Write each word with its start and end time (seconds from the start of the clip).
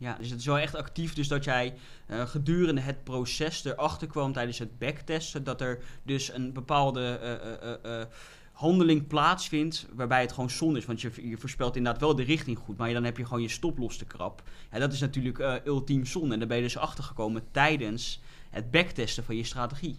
Ja, 0.00 0.16
dus 0.18 0.30
het 0.30 0.38
is 0.38 0.46
wel 0.46 0.58
echt 0.58 0.74
actief. 0.74 1.14
Dus 1.14 1.28
dat 1.28 1.44
jij 1.44 1.74
eh, 2.06 2.26
gedurende 2.26 2.80
het 2.80 3.04
proces 3.04 3.64
erachter 3.64 4.08
kwam 4.08 4.32
tijdens 4.32 4.58
het 4.58 4.78
backtesten. 4.78 5.44
Dat 5.44 5.60
er 5.60 5.78
dus 6.02 6.32
een 6.32 6.52
bepaalde 6.52 7.00
eh, 7.00 8.00
eh, 8.00 8.06
handeling 8.52 9.06
plaatsvindt. 9.06 9.86
Waarbij 9.94 10.20
het 10.20 10.32
gewoon 10.32 10.50
zonde 10.50 10.78
is. 10.78 10.84
Want 10.84 11.00
je, 11.00 11.28
je 11.28 11.36
voorspelt 11.36 11.76
inderdaad 11.76 12.00
wel 12.00 12.16
de 12.16 12.22
richting 12.22 12.58
goed. 12.58 12.76
Maar 12.76 12.92
dan 12.92 13.04
heb 13.04 13.16
je 13.16 13.24
gewoon 13.24 13.42
je 13.42 13.48
stoplos 13.48 13.96
te 13.96 14.04
krap. 14.04 14.42
Ja, 14.72 14.78
dat 14.78 14.92
is 14.92 15.00
natuurlijk 15.00 15.62
ultiem 15.64 16.04
zonde. 16.04 16.32
En 16.32 16.38
daar 16.38 16.48
ben 16.48 16.56
je 16.56 16.62
dus 16.62 16.78
achtergekomen 16.78 17.42
tijdens 17.50 18.22
het 18.50 18.70
backtesten 18.70 19.24
van 19.24 19.36
je 19.36 19.44
strategie. 19.44 19.98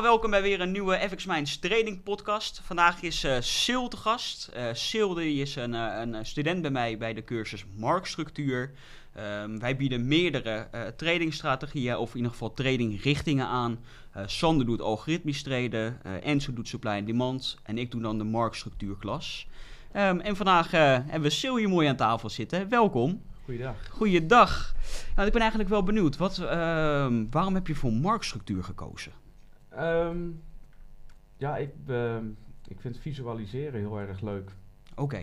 Nou, 0.00 0.12
welkom 0.12 0.30
bij 0.30 0.42
weer 0.42 0.60
een 0.60 0.70
nieuwe 0.70 1.08
FX 1.08 1.26
Minds 1.26 1.58
Trading 1.58 2.02
Podcast. 2.02 2.60
Vandaag 2.64 3.02
is 3.02 3.24
eh 3.24 3.36
Sil 3.60 3.86
te 3.88 3.96
gast. 3.96 4.48
Eh 4.48 4.64
Sil 4.86 5.10
die 5.14 5.40
is 5.40 5.56
een, 5.56 5.74
eh, 5.74 6.00
een 6.00 6.26
student 6.26 6.62
bij 6.62 6.70
mij 6.70 6.98
bij 6.98 7.14
de 7.14 7.24
cursus 7.24 7.64
Marktstructuur. 7.76 8.72
Ehm, 9.14 9.58
wij 9.58 9.76
bieden 9.76 10.08
meerdere 10.08 10.68
eh 10.70 10.86
tradingstrategieën, 10.86 11.96
of 11.96 12.10
in 12.10 12.16
ieder 12.16 12.32
geval 12.32 12.54
tradingrichtingen 12.54 13.46
aan. 13.46 13.78
Sander 14.26 14.66
doet 14.66 14.80
algoritmisch 14.80 15.42
traden, 15.42 16.00
Enzo 16.22 16.52
doet 16.52 16.68
supply 16.68 16.90
and 16.90 17.06
demand 17.06 17.58
en 17.62 17.78
ik 17.78 17.90
doe 17.90 18.02
dan 18.02 18.18
de 18.18 18.24
marktstructuurklas. 18.24 19.46
Ehm, 19.92 20.18
en 20.18 20.36
vandaag 20.36 20.70
hebben 20.70 21.22
we 21.22 21.30
Sil 21.40 21.56
hier 21.56 21.68
mooi 21.68 21.88
aan 21.88 21.96
tafel 21.96 22.30
zitten. 22.30 22.68
Welkom. 22.68 23.22
Goeiedag. 23.44 23.76
Goeiedag. 23.90 24.74
Nou, 25.14 25.26
ik 25.26 25.32
ben 25.32 25.40
eigenlijk 25.40 25.70
wel 25.70 25.82
benieuwd. 25.82 26.16
Wat, 26.16 26.38
ehm, 26.38 27.24
waarom 27.30 27.54
heb 27.54 27.66
je 27.66 27.74
voor 27.74 27.92
marktstructuur 27.92 28.64
gekozen? 28.64 29.19
Ehm, 29.70 30.18
ja, 31.36 31.56
ik, 31.56 31.70
ehm, 31.86 32.24
ik 32.68 32.80
vind 32.80 32.98
visualiseren 32.98 33.80
heel 33.80 33.98
erg 34.00 34.20
leuk. 34.20 34.50
Oké. 34.96 35.22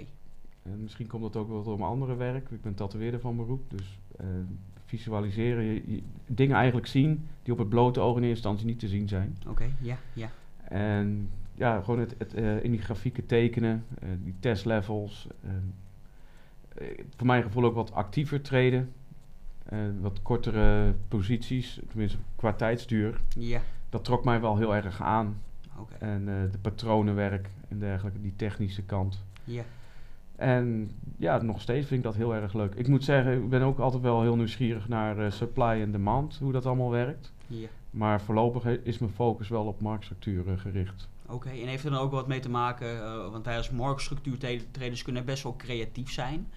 En 0.63 0.81
misschien 0.83 1.07
komt 1.07 1.21
dat 1.23 1.35
ook 1.35 1.47
wel 1.49 1.63
door 1.63 1.77
mijn 1.77 1.89
andere 1.89 2.15
werk. 2.15 2.49
Ik 2.49 2.61
ben 2.61 2.73
tatoeëerder 2.73 3.19
van 3.19 3.35
beroep. 3.37 3.69
Dus 3.69 3.99
ehm, 4.17 4.43
visualiseren, 4.85 5.63
je- 5.63 5.83
je- 5.91 6.01
dingen 6.27 6.55
eigenlijk 6.55 6.87
zien 6.87 7.27
die 7.43 7.53
op 7.53 7.59
het 7.59 7.69
blote 7.69 7.99
oog 7.99 8.17
in 8.17 8.23
eerste 8.23 8.35
instantie 8.35 8.65
niet 8.65 8.79
te 8.79 8.87
zien 8.87 9.07
zijn. 9.07 9.37
Oké, 9.47 9.69
ja, 9.81 9.97
ja. 10.13 10.29
En 10.63 11.29
ja, 11.53 11.81
gewoon 11.81 11.99
het, 11.99 12.15
het 12.17 12.33
eh, 12.33 12.63
in 12.63 12.71
die 12.71 12.81
grafieken 12.81 13.25
tekenen, 13.25 13.85
eh, 14.01 14.09
die 14.23 14.35
testlevels. 14.39 15.27
eh, 15.43 15.51
voor 17.15 17.25
mijn 17.27 17.43
gevoel 17.43 17.63
ook 17.63 17.75
wat 17.75 17.91
actiever 17.93 18.41
treden. 18.41 18.91
wat 20.01 20.21
kortere 20.21 20.93
posities, 21.07 21.79
tenminste 21.87 22.17
qua 22.35 22.53
tijdsduur. 22.53 23.21
Ja, 23.37 23.61
Dat 23.89 24.03
trok 24.03 24.23
mij 24.23 24.41
wel 24.41 24.57
heel 24.57 24.75
erg 24.75 25.01
aan. 25.01 25.41
En 25.99 26.27
eh, 26.27 26.51
de 26.51 26.57
patronenwerk 26.57 27.49
en 27.69 27.79
dergelijke, 27.79 28.21
die 28.21 28.35
technische 28.35 28.83
kant. 28.83 29.23
Ja, 29.43 29.63
En 30.35 30.91
ja, 31.17 31.41
nog 31.41 31.61
steeds 31.61 31.87
vind 31.87 31.99
ik 31.99 32.05
dat 32.05 32.15
heel 32.15 32.35
erg 32.35 32.53
leuk. 32.53 32.75
Ik 32.75 32.87
moet 32.87 33.03
zeggen, 33.03 33.33
ik 33.33 33.49
ben 33.49 33.61
ook 33.61 33.79
altijd 33.79 34.01
wel 34.01 34.21
heel 34.21 34.35
nieuwsgierig 34.35 34.87
naar 34.87 35.19
eh, 35.19 35.31
supply 35.31 35.81
en 35.81 35.91
demand, 35.91 36.37
hoe 36.41 36.51
dat 36.51 36.65
allemaal 36.65 36.89
werkt. 36.89 37.33
ja. 37.47 37.67
Maar 37.91 38.21
voorlopig 38.21 38.65
is 38.65 38.97
mijn 38.97 39.11
focus 39.11 39.47
wel 39.47 39.65
op 39.65 39.81
marktstructuur 39.81 40.47
eh, 40.51 40.57
gericht. 40.59 41.09
Oké, 41.25 41.49
en 41.49 41.67
heeft 41.67 41.83
er 41.85 41.91
dan 41.91 41.99
ook 41.99 42.11
wat 42.11 42.27
mee 42.27 42.39
te 42.39 42.49
maken, 42.49 43.03
eh, 43.03 43.31
want 43.31 43.47
als 43.47 43.69
marktstructuurtraders 43.71 45.01
kunnen 45.03 45.25
best 45.25 45.43
wel 45.43 45.55
creatief 45.55 46.11
zijn. 46.11 46.47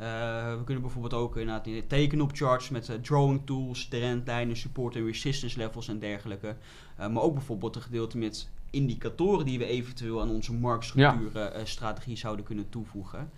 Eh, 0.00 0.56
we 0.56 0.64
kunnen 0.64 0.82
bijvoorbeeld 0.82 1.14
ook 1.14 1.36
inderdaad 1.36 1.66
in- 1.66 1.86
tekenen 1.86 2.24
op 2.24 2.32
charts 2.32 2.68
met 2.68 2.88
eh, 2.88 2.96
drawing 2.96 3.46
tools, 3.46 3.88
trendlijnen, 3.88 4.56
support 4.56 4.96
en 4.96 5.04
resistance 5.04 5.58
levels 5.58 5.88
en 5.88 5.98
dergelijke. 5.98 6.56
Eh, 6.96 7.08
maar 7.08 7.22
ook 7.22 7.34
bijvoorbeeld 7.34 7.76
een 7.76 7.82
gedeelte 7.82 8.18
met 8.18 8.50
indicatoren 8.70 9.44
die 9.44 9.58
we 9.58 9.64
eventueel 9.64 10.20
aan 10.20 10.30
onze 10.30 10.52
marktstructuurstrategie 10.54 12.16
zouden 12.16 12.44
kunnen 12.44 12.68
toevoegen. 12.68 13.30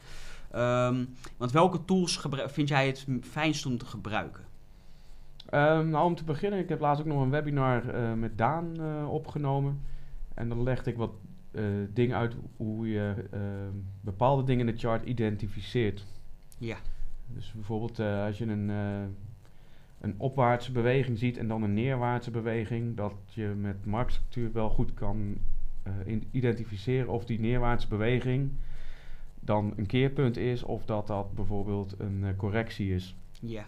Ehm, 0.50 1.04
want 1.36 1.52
welke 1.52 1.84
tools 1.84 2.22
vind 2.46 2.68
jij 2.68 2.86
het 2.86 3.06
fijnst 3.22 3.66
om 3.66 3.78
te 3.78 3.86
gebruiken? 3.86 4.44
Ehm, 5.50 5.88
nou, 5.88 6.04
om 6.06 6.14
te 6.14 6.24
beginnen, 6.24 6.58
ik 6.58 6.68
heb 6.68 6.80
laatst 6.80 7.02
ook 7.02 7.08
nog 7.08 7.22
een 7.22 7.30
webinar 7.30 7.82
met 8.16 8.38
Daan 8.38 8.76
opgenomen. 9.06 9.80
En 10.34 10.48
dan 10.48 10.62
legde 10.62 10.90
ik 10.90 10.96
wat 10.96 11.12
dingen 11.92 12.16
uit 12.16 12.34
hoe 12.56 12.88
je 12.88 13.14
ehm, 13.30 13.72
bepaalde 14.00 14.44
dingen 14.44 14.68
in 14.68 14.74
de 14.74 14.80
chart 14.80 15.04
identificeert. 15.04 16.06
Ja, 16.62 16.76
Dus 17.26 17.52
bijvoorbeeld 17.52 17.98
eh, 17.98 18.24
als 18.24 18.38
je 18.38 18.46
een, 18.46 18.70
eh, 18.70 19.02
een 20.00 20.14
opwaartse 20.16 20.72
beweging 20.72 21.18
ziet 21.18 21.36
en 21.36 21.48
dan 21.48 21.62
een 21.62 21.74
neerwaartse 21.74 22.30
beweging, 22.30 22.96
dat 22.96 23.14
je 23.26 23.46
met 23.46 23.86
marktstructuur 23.86 24.52
wel 24.52 24.70
goed 24.70 24.94
kan 24.94 25.36
eh, 25.82 25.92
identificeren 26.30 27.08
of 27.08 27.24
die 27.24 27.40
neerwaartse 27.40 27.88
beweging 27.88 28.50
dan 29.40 29.72
een 29.76 29.86
keerpunt 29.86 30.36
is 30.36 30.62
of 30.62 30.84
dat 30.84 31.06
dat 31.06 31.34
bijvoorbeeld 31.34 31.94
een 31.98 32.36
correctie 32.36 32.94
is. 32.94 33.16
ja, 33.40 33.66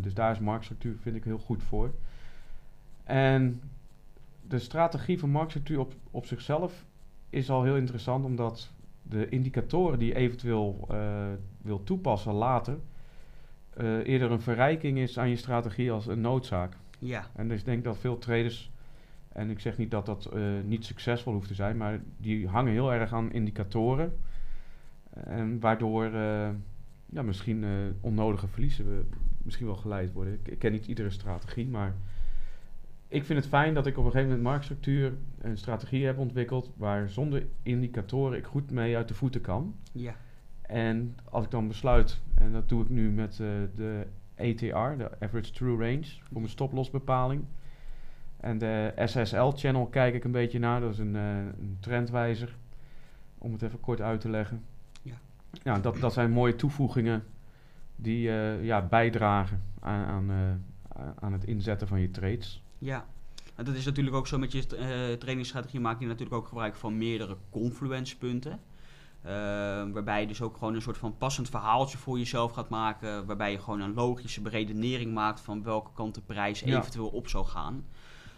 dus 0.00 0.14
daar 0.14 0.32
is 0.32 0.38
marktstructuur 0.38 0.96
vind 1.00 1.16
ik 1.16 1.24
heel 1.24 1.38
goed 1.38 1.62
voor. 1.62 1.94
En 3.04 3.60
de 4.46 4.58
strategie 4.58 5.18
van 5.18 5.30
marktstructuur 5.30 5.78
op, 5.78 5.94
op 6.10 6.26
zichzelf 6.26 6.84
is 7.30 7.50
al 7.50 7.62
heel 7.62 7.76
interessant, 7.76 8.24
omdat 8.24 8.72
de 9.08 9.28
indicatoren 9.28 9.98
die 9.98 10.08
je 10.08 10.14
eventueel 10.14 10.86
eh, 10.90 11.26
wil 11.62 11.82
toepassen 11.82 12.32
later, 12.32 12.78
eh, 13.74 14.06
eerder 14.06 14.30
een 14.30 14.40
verrijking 14.40 14.98
is 14.98 15.18
aan 15.18 15.28
je 15.28 15.36
strategie 15.36 15.92
als 15.92 16.06
een 16.06 16.20
noodzaak. 16.20 16.76
ja, 16.98 17.30
En 17.34 17.48
dus 17.48 17.58
ik 17.58 17.64
denk 17.64 17.84
dat 17.84 17.98
veel 17.98 18.18
traders, 18.18 18.70
en 19.28 19.50
ik 19.50 19.60
zeg 19.60 19.78
niet 19.78 19.90
dat 19.90 20.06
dat 20.06 20.26
eh, 20.26 20.42
niet 20.64 20.84
succesvol 20.84 21.32
hoeft 21.32 21.48
te 21.48 21.54
zijn, 21.54 21.76
maar 21.76 22.00
die 22.16 22.48
hangen 22.48 22.72
heel 22.72 22.92
erg 22.92 23.12
aan 23.12 23.32
indicatoren. 23.32 24.16
En 25.12 25.60
waardoor 25.60 26.10
ja, 27.06 27.22
misschien 27.22 27.64
onnodige 28.00 28.48
verliezen 28.48 28.84
we 28.88 29.04
misschien 29.42 29.66
wel 29.66 29.76
geleid 29.76 30.12
worden. 30.12 30.32
Ik, 30.32 30.48
ik 30.48 30.58
ken 30.58 30.72
niet 30.72 30.86
iedere 30.86 31.10
strategie, 31.10 31.68
maar 31.68 31.94
ik 33.08 33.24
vind 33.24 33.38
het 33.38 33.48
fijn 33.48 33.74
dat 33.74 33.86
ik 33.86 33.98
op 33.98 34.04
een 34.04 34.10
gegeven 34.10 34.30
moment 34.30 34.48
marktstructuur 34.48 35.16
een 35.38 35.58
strategie 35.58 36.06
heb 36.06 36.18
ontwikkeld 36.18 36.70
waar 36.76 37.08
zonder 37.08 37.46
indicatoren 37.62 38.38
ik 38.38 38.46
goed 38.46 38.70
mee 38.70 38.96
uit 38.96 39.08
de 39.08 39.14
voeten 39.14 39.40
kan. 39.40 39.74
ja, 39.92 40.14
En 40.62 41.16
als 41.24 41.44
ik 41.44 41.50
dan 41.50 41.68
besluit, 41.68 42.20
en 42.34 42.52
dat 42.52 42.68
doe 42.68 42.82
ik 42.82 42.88
nu 42.88 43.10
met 43.10 43.40
eh, 43.40 43.48
de 43.74 44.06
ATR, 44.36 44.98
de 44.98 45.10
Average 45.20 45.52
True 45.52 45.76
Range, 45.76 46.04
voor 46.04 46.40
mijn 46.40 46.48
stoplosbepaling. 46.48 47.44
En 48.36 48.58
de 48.58 48.92
SSL-channel 49.04 49.86
kijk 49.86 50.14
ik 50.14 50.24
een 50.24 50.32
beetje 50.32 50.58
naar, 50.58 50.80
dat 50.80 50.92
is 50.92 50.98
een, 50.98 51.16
eh, 51.16 51.36
een 51.36 51.76
trendwijzer, 51.80 52.56
om 53.38 53.52
het 53.52 53.62
even 53.62 53.80
kort 53.80 54.00
uit 54.00 54.20
te 54.20 54.30
leggen. 54.30 54.64
Ja. 55.02 55.14
Ja, 55.62 55.78
dat, 55.78 55.96
dat 56.00 56.12
zijn 56.12 56.30
mooie 56.30 56.56
toevoegingen 56.56 57.24
die 57.96 58.30
eh, 58.30 58.64
ja, 58.64 58.82
bijdragen 58.82 59.62
aan, 59.80 60.30
aan, 60.30 60.64
aan 61.20 61.32
het 61.32 61.44
inzetten 61.44 61.88
van 61.88 62.00
je 62.00 62.10
trades. 62.10 62.62
Ja, 62.78 63.06
en 63.54 63.64
dat 63.64 63.74
is 63.74 63.84
natuurlijk 63.84 64.16
ook 64.16 64.26
zo 64.26 64.38
met 64.38 64.52
je 64.52 64.66
eh 64.76 65.18
trainingsstrategie 65.18 65.80
maak 65.80 66.00
je 66.00 66.06
natuurlijk 66.06 66.36
ook 66.36 66.48
gebruik 66.48 66.76
van 66.76 66.98
meerdere 66.98 67.36
confluence 67.50 68.16
punten. 68.16 68.60
Eh, 69.22 69.32
waarbij 69.92 70.20
je 70.20 70.26
dus 70.26 70.42
ook 70.42 70.56
gewoon 70.56 70.74
een 70.74 70.82
soort 70.82 70.98
van 70.98 71.16
passend 71.16 71.48
verhaaltje 71.48 71.98
voor 71.98 72.18
jezelf 72.18 72.52
gaat 72.52 72.68
maken. 72.68 73.26
Waarbij 73.26 73.50
je 73.50 73.58
gewoon 73.58 73.80
een 73.80 73.94
logische 73.94 74.40
beredenering 74.40 75.14
maakt 75.14 75.40
van 75.40 75.62
welke 75.62 75.90
kant 75.94 76.14
de 76.14 76.20
prijs 76.20 76.60
Ja. 76.60 76.78
eventueel 76.78 77.08
op 77.08 77.28
zou 77.28 77.44
gaan. 77.46 77.84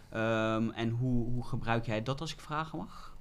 Ehm, 0.09 0.69
en 0.69 0.89
hoe, 0.89 1.25
hoe 1.31 1.45
gebruik 1.45 1.85
jij 1.85 2.03
dat 2.03 2.21
als 2.21 2.33
ik 2.33 2.39
vragen 2.39 2.77
mag? 2.77 3.15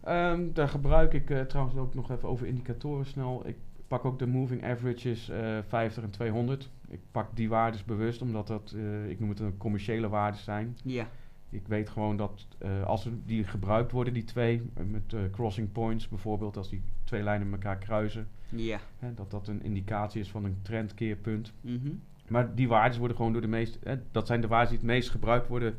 Ehm, 0.00 0.52
daar 0.52 0.68
gebruik 0.68 1.12
ik 1.12 1.30
eh, 1.30 1.40
trouwens 1.40 1.76
ook 1.76 1.94
nog 1.94 2.10
even 2.10 2.28
over 2.28 2.46
indicatoren 2.46 3.06
snel. 3.06 3.46
Ik 3.46 3.56
pak 3.88 4.04
ook 4.04 4.18
de 4.18 4.26
moving 4.26 4.64
averages 4.64 5.28
eh 5.28 5.58
50 5.68 6.02
en 6.02 6.10
200. 6.10 6.70
Ik 6.88 7.00
pak 7.10 7.36
die 7.36 7.48
waardes 7.48 7.84
bewust, 7.84 8.22
omdat 8.22 8.46
dat, 8.46 8.74
eh, 8.76 9.10
ik 9.10 9.20
noem 9.20 9.28
het 9.28 9.40
een 9.40 9.56
commerciële 9.56 10.08
waarden 10.08 10.40
zijn. 10.40 10.76
Ja, 10.84 11.08
Ik 11.50 11.68
weet 11.68 11.88
gewoon 11.88 12.16
dat 12.16 12.46
eh, 12.58 12.82
als 12.84 13.08
die 13.24 13.44
gebruikt 13.44 13.92
worden, 13.92 14.12
die 14.12 14.24
twee, 14.24 14.62
eh, 14.74 14.84
met 14.84 15.12
eh, 15.12 15.20
crossing 15.30 15.72
points 15.72 16.08
bijvoorbeeld, 16.08 16.56
als 16.56 16.68
die 16.70 16.82
twee 17.04 17.22
lijnen 17.22 17.52
elkaar 17.52 17.78
kruisen, 17.78 18.28
ja. 18.48 18.78
hè, 18.98 19.14
dat 19.14 19.30
dat 19.30 19.48
een 19.48 19.62
indicatie 19.62 20.20
is 20.20 20.30
van 20.30 20.44
een 20.44 20.58
trendkeerpunt. 20.62 21.52
mhm. 21.60 21.88
Maar 22.28 22.54
die 22.54 22.68
waarden 22.68 22.98
worden 22.98 23.16
gewoon 23.16 23.32
door 23.32 23.40
de 23.40 23.46
meest, 23.48 23.78
hè, 23.84 23.96
dat 24.10 24.26
zijn 24.26 24.40
de 24.40 24.46
waarden 24.46 24.68
die 24.68 24.78
het 24.78 24.86
meest 24.86 25.10
gebruikt 25.10 25.48
worden, 25.48 25.76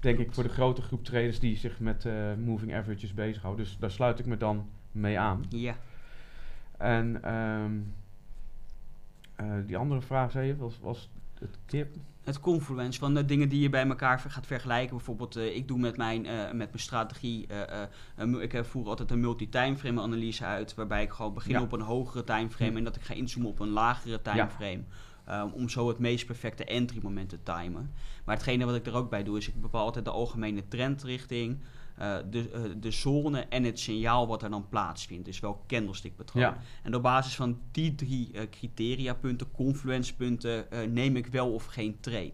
denk 0.00 0.18
ik, 0.18 0.32
voor 0.32 0.42
de 0.42 0.48
grote 0.48 0.82
groep 0.82 1.04
traders 1.04 1.38
die 1.38 1.56
zich 1.56 1.80
met 1.80 2.04
eh, 2.04 2.12
moving 2.44 2.74
averages 2.74 3.14
bezighouden. 3.14 3.64
Dus 3.64 3.78
daar 3.78 3.90
sluit 3.90 4.18
ik 4.18 4.26
me 4.26 4.36
dan 4.36 4.66
mee 4.92 5.18
aan. 5.18 5.44
Ja, 5.48 5.76
En 6.82 7.22
ehm, 7.22 7.72
eh, 9.36 9.66
die 9.66 9.76
andere 9.76 10.00
vraag 10.00 10.30
zei 10.30 10.46
je, 10.46 10.56
was, 10.56 10.78
was 10.80 11.10
het 11.38 11.58
kip? 11.66 11.94
Het 12.22 12.40
confluence 12.40 12.98
van 12.98 13.14
de 13.14 13.24
dingen 13.24 13.48
die 13.48 13.60
je 13.60 13.70
bij 13.70 13.86
elkaar 13.86 14.18
gaat 14.18 14.46
vergelijken. 14.46 14.96
Bijvoorbeeld, 14.96 15.36
eh, 15.36 15.56
ik 15.56 15.68
doe 15.68 15.78
met 15.78 15.96
mijn, 15.96 16.26
eh, 16.26 16.44
met 16.44 16.52
mijn 16.52 16.78
strategie. 16.78 17.46
ik 18.40 18.64
voer 18.64 18.86
altijd 18.88 19.10
een 19.10 19.20
multi-timeframe 19.20 20.00
analyse 20.00 20.44
uit. 20.44 20.74
Waarbij 20.74 21.02
ik 21.02 21.10
gewoon 21.12 21.34
begin 21.34 21.52
Ja. 21.52 21.62
op 21.62 21.72
een 21.72 21.80
hogere 21.80 22.24
timeframe. 22.24 22.70
Hm. 22.70 22.76
En 22.76 22.84
dat 22.84 22.96
ik 22.96 23.02
ga 23.02 23.14
inzoomen 23.14 23.50
op 23.50 23.58
een 23.60 23.68
lagere 23.68 24.22
timeframe. 24.22 24.82
eh, 25.24 25.44
om 25.52 25.68
zo 25.68 25.88
het 25.88 25.98
meest 25.98 26.26
perfecte 26.26 26.64
entry 26.64 26.98
moment 27.02 27.28
te 27.28 27.42
timen. 27.42 27.90
Maar 28.24 28.34
hetgene 28.34 28.64
wat 28.64 28.74
ik 28.74 28.86
er 28.86 28.94
ook 28.94 29.10
bij 29.10 29.22
doe, 29.22 29.36
is 29.38 29.48
ik 29.48 29.60
bepaal 29.60 29.84
altijd 29.84 30.04
de 30.04 30.10
algemene 30.10 30.68
trendrichting. 30.68 31.58
Eh, 31.96 32.16
de, 32.30 32.50
eh, 32.50 32.60
de 32.80 32.90
zone 32.90 33.40
en 33.40 33.64
het 33.64 33.78
signaal 33.78 34.26
wat 34.26 34.42
er 34.42 34.50
dan 34.50 34.68
plaatsvindt. 34.68 35.24
Dus 35.24 35.40
welk 35.40 35.66
candlestick-patroon. 35.66 36.42
Ja. 36.42 36.56
En 36.82 36.94
op 36.94 37.02
basis 37.02 37.36
van 37.36 37.58
die 37.70 37.94
drie 37.94 38.30
eh, 38.32 38.42
criteriapunten, 38.50 39.50
confluence-punten, 39.50 40.66
neem 40.92 41.16
ik 41.16 41.26
wel 41.26 41.52
of 41.52 41.64
geen 41.64 41.96
trade. 42.00 42.32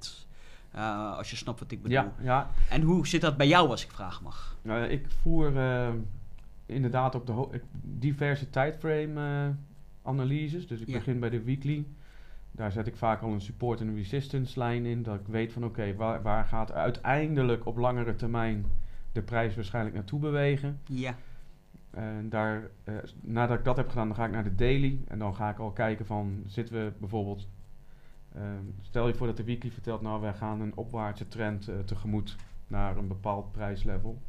Eh, 0.70 1.16
als 1.16 1.30
je 1.30 1.36
snapt 1.36 1.60
wat 1.60 1.70
ik 1.70 1.82
bedoel. 1.82 1.98
Ja, 1.98 2.12
ja. 2.20 2.50
En 2.70 2.82
hoe 2.82 3.06
zit 3.06 3.20
dat 3.20 3.36
bij 3.36 3.48
jou, 3.48 3.68
als 3.68 3.84
ik 3.84 3.90
vragen 3.90 4.22
mag? 4.24 4.56
Nou, 4.62 4.84
ik 4.88 5.06
voer 5.22 5.52
inderdaad 6.66 7.14
op 7.14 7.26
de 7.26 7.60
diverse 7.82 8.50
tijdframe 8.50 9.54
analyses. 10.02 10.66
Dus 10.66 10.80
ik 10.80 10.88
Ja. 10.88 10.96
begin 10.98 11.20
bij 11.20 11.30
de 11.30 11.42
weekly. 11.42 11.86
Daar 12.52 12.72
zet 12.72 12.86
ik 12.86 12.96
vaak 12.96 13.22
al 13.22 13.32
een 13.32 13.40
support 13.40 13.80
en 13.80 13.88
een 13.88 13.96
resistance 13.96 14.58
lijn 14.58 14.86
in. 14.86 15.02
Dat 15.02 15.20
ik 15.20 15.26
weet 15.26 15.52
van 15.52 15.64
oké, 15.64 15.94
waar, 15.94 16.22
waar 16.22 16.44
gaat 16.44 16.72
uiteindelijk 16.72 17.66
op 17.66 17.76
langere 17.76 18.16
termijn 18.16 18.64
de 19.12 19.22
prijs 19.22 19.54
waarschijnlijk 19.54 19.94
naartoe 19.94 20.20
bewegen. 20.20 20.80
Ja, 20.84 21.16
En 21.90 22.28
daar, 22.28 22.70
eh, 22.84 22.94
nadat 23.20 23.58
ik 23.58 23.64
dat 23.64 23.76
heb 23.76 23.88
gedaan, 23.88 24.06
dan 24.06 24.16
ga 24.16 24.24
ik 24.24 24.30
naar 24.32 24.44
de 24.44 24.54
daily. 24.54 24.98
En 25.08 25.18
dan 25.18 25.34
ga 25.34 25.50
ik 25.50 25.58
al 25.58 25.70
kijken 25.70 26.06
van, 26.06 26.42
zitten 26.46 26.74
we 26.84 26.92
bijvoorbeeld... 26.98 27.48
eh, 28.32 28.42
stel 28.82 29.06
je 29.08 29.14
voor 29.14 29.26
dat 29.26 29.36
de 29.36 29.44
weekly 29.44 29.70
vertelt, 29.70 30.00
nou, 30.02 30.20
wij 30.20 30.34
gaan 30.34 30.60
een 30.60 30.76
opwaartse 30.76 31.28
trend 31.28 31.68
eh, 31.68 31.78
tegemoet 31.78 32.36
naar 32.66 32.96
een 32.96 33.08
bepaald 33.08 33.52
prijslevel. 33.52 34.22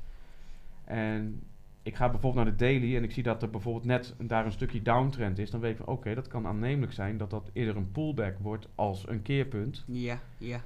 En 0.83 1.43
ik 1.83 1.95
ga 1.95 2.09
bijvoorbeeld 2.09 2.45
naar 2.45 2.57
de 2.57 2.63
daily 2.65 2.95
en 2.95 3.03
ik 3.03 3.11
zie 3.11 3.23
dat 3.23 3.41
er 3.41 3.49
bijvoorbeeld 3.49 3.85
net 3.85 4.15
daar 4.17 4.45
een 4.45 4.51
stukje 4.51 4.81
downtrend 4.81 5.37
is. 5.39 5.51
Dan 5.51 5.59
weet 5.59 5.71
ik 5.71 5.77
van, 5.77 5.93
oké, 5.95 6.13
dat 6.15 6.27
kan 6.27 6.47
aannemelijk 6.47 6.93
zijn 6.93 7.17
dat 7.17 7.29
dat 7.29 7.49
eerder 7.53 7.75
een 7.75 7.91
pullback 7.91 8.37
wordt 8.39 8.67
als 8.75 9.07
een 9.07 9.21
keerpunt. 9.21 9.83
ja, 9.87 10.19
ja. 10.37 10.61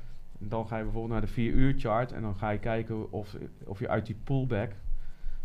Dan 0.49 0.67
ga 0.67 0.77
je 0.77 0.83
bijvoorbeeld 0.83 1.13
naar 1.13 1.27
de 1.27 1.33
4 1.33 1.51
uur 1.53 1.73
chart 1.77 2.11
en 2.11 2.21
dan 2.21 2.35
ga 2.35 2.49
je 2.49 2.59
kijken 2.59 3.11
of, 3.11 3.35
of 3.65 3.79
je 3.79 3.89
uit 3.89 4.05
die 4.05 4.17
pullback 4.23 4.71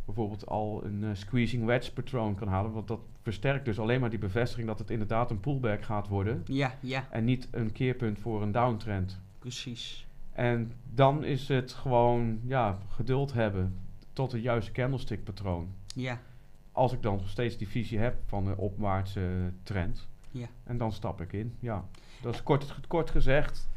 bijvoorbeeld 0.05 0.47
al 0.47 0.85
een 0.85 1.05
eh, 1.05 1.11
squeezing 1.13 1.65
wedge 1.65 1.93
patroon 1.93 2.35
kan 2.35 2.49
halen. 2.49 2.73
Want 2.73 2.89
dat 2.89 3.01
versterkt 3.23 3.65
dus 3.65 3.79
alleen 3.79 4.01
maar 4.01 4.11
die 4.11 4.19
bevestiging 4.19 4.67
dat 4.67 4.79
het 4.79 4.91
inderdaad 4.91 5.31
een 5.31 5.41
pullback 5.41 5.83
gaat 5.83 6.09
worden. 6.09 6.43
Ja, 6.45 6.75
ja, 6.81 7.07
En 7.11 7.25
niet 7.25 7.49
een 7.51 7.73
keerpunt 7.73 8.19
voor 8.19 8.43
een 8.43 8.53
downtrend. 8.53 9.21
precies. 9.39 10.07
En 10.33 10.73
dan 10.95 11.25
is 11.25 11.49
het 11.49 11.73
gewoon 11.73 12.41
ja, 12.45 12.79
geduld 12.89 13.33
hebben 13.33 13.79
tot 14.13 14.33
het 14.33 14.43
juiste 14.43 14.73
candlestick 14.73 15.25
patroon. 15.25 15.69
Ja, 15.95 16.21
Als 16.73 16.93
ik 16.93 17.03
dan 17.03 17.17
nog 17.17 17.29
steeds 17.29 17.57
die 17.57 17.69
visie 17.69 17.99
heb 17.99 18.17
van 18.27 18.47
een 18.47 18.57
opwaartse 18.57 19.53
trend. 19.63 20.09
Ja. 20.31 20.47
En 20.65 20.79
dan 20.79 20.93
stap 20.93 21.21
ik 21.21 21.33
in. 21.33 21.55
Ja, 21.59 21.85
dat 22.23 22.35
is 22.35 22.43
kort, 22.43 22.75
kort 22.87 23.11
gezegd 23.11 23.69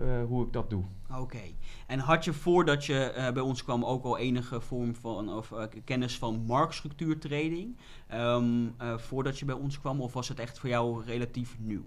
eh, 0.00 0.24
hoe 0.24 0.46
ik 0.46 0.52
dat 0.52 0.70
doe. 0.70 0.84
oké. 1.18 1.38
En 1.86 1.98
had 1.98 2.24
je 2.24 2.32
voordat 2.32 2.84
je 2.86 2.98
eh, 2.98 3.32
bij 3.32 3.42
ons 3.42 3.64
kwam 3.64 3.84
ook 3.84 4.04
al 4.04 4.18
enige 4.18 4.60
vorm 4.60 4.94
van 4.94 5.32
of, 5.32 5.52
eh, 5.52 5.64
kennis 5.84 6.18
van 6.18 6.44
marktstructuurtrading? 6.46 7.76
Eh, 8.08 8.96
voordat 8.96 9.38
je 9.38 9.44
bij 9.44 9.54
ons 9.54 9.80
kwam, 9.80 10.00
of 10.00 10.12
was 10.12 10.28
het 10.28 10.38
echt 10.38 10.58
voor 10.58 10.68
jou 10.68 11.04
relatief 11.04 11.56
nieuw? 11.60 11.84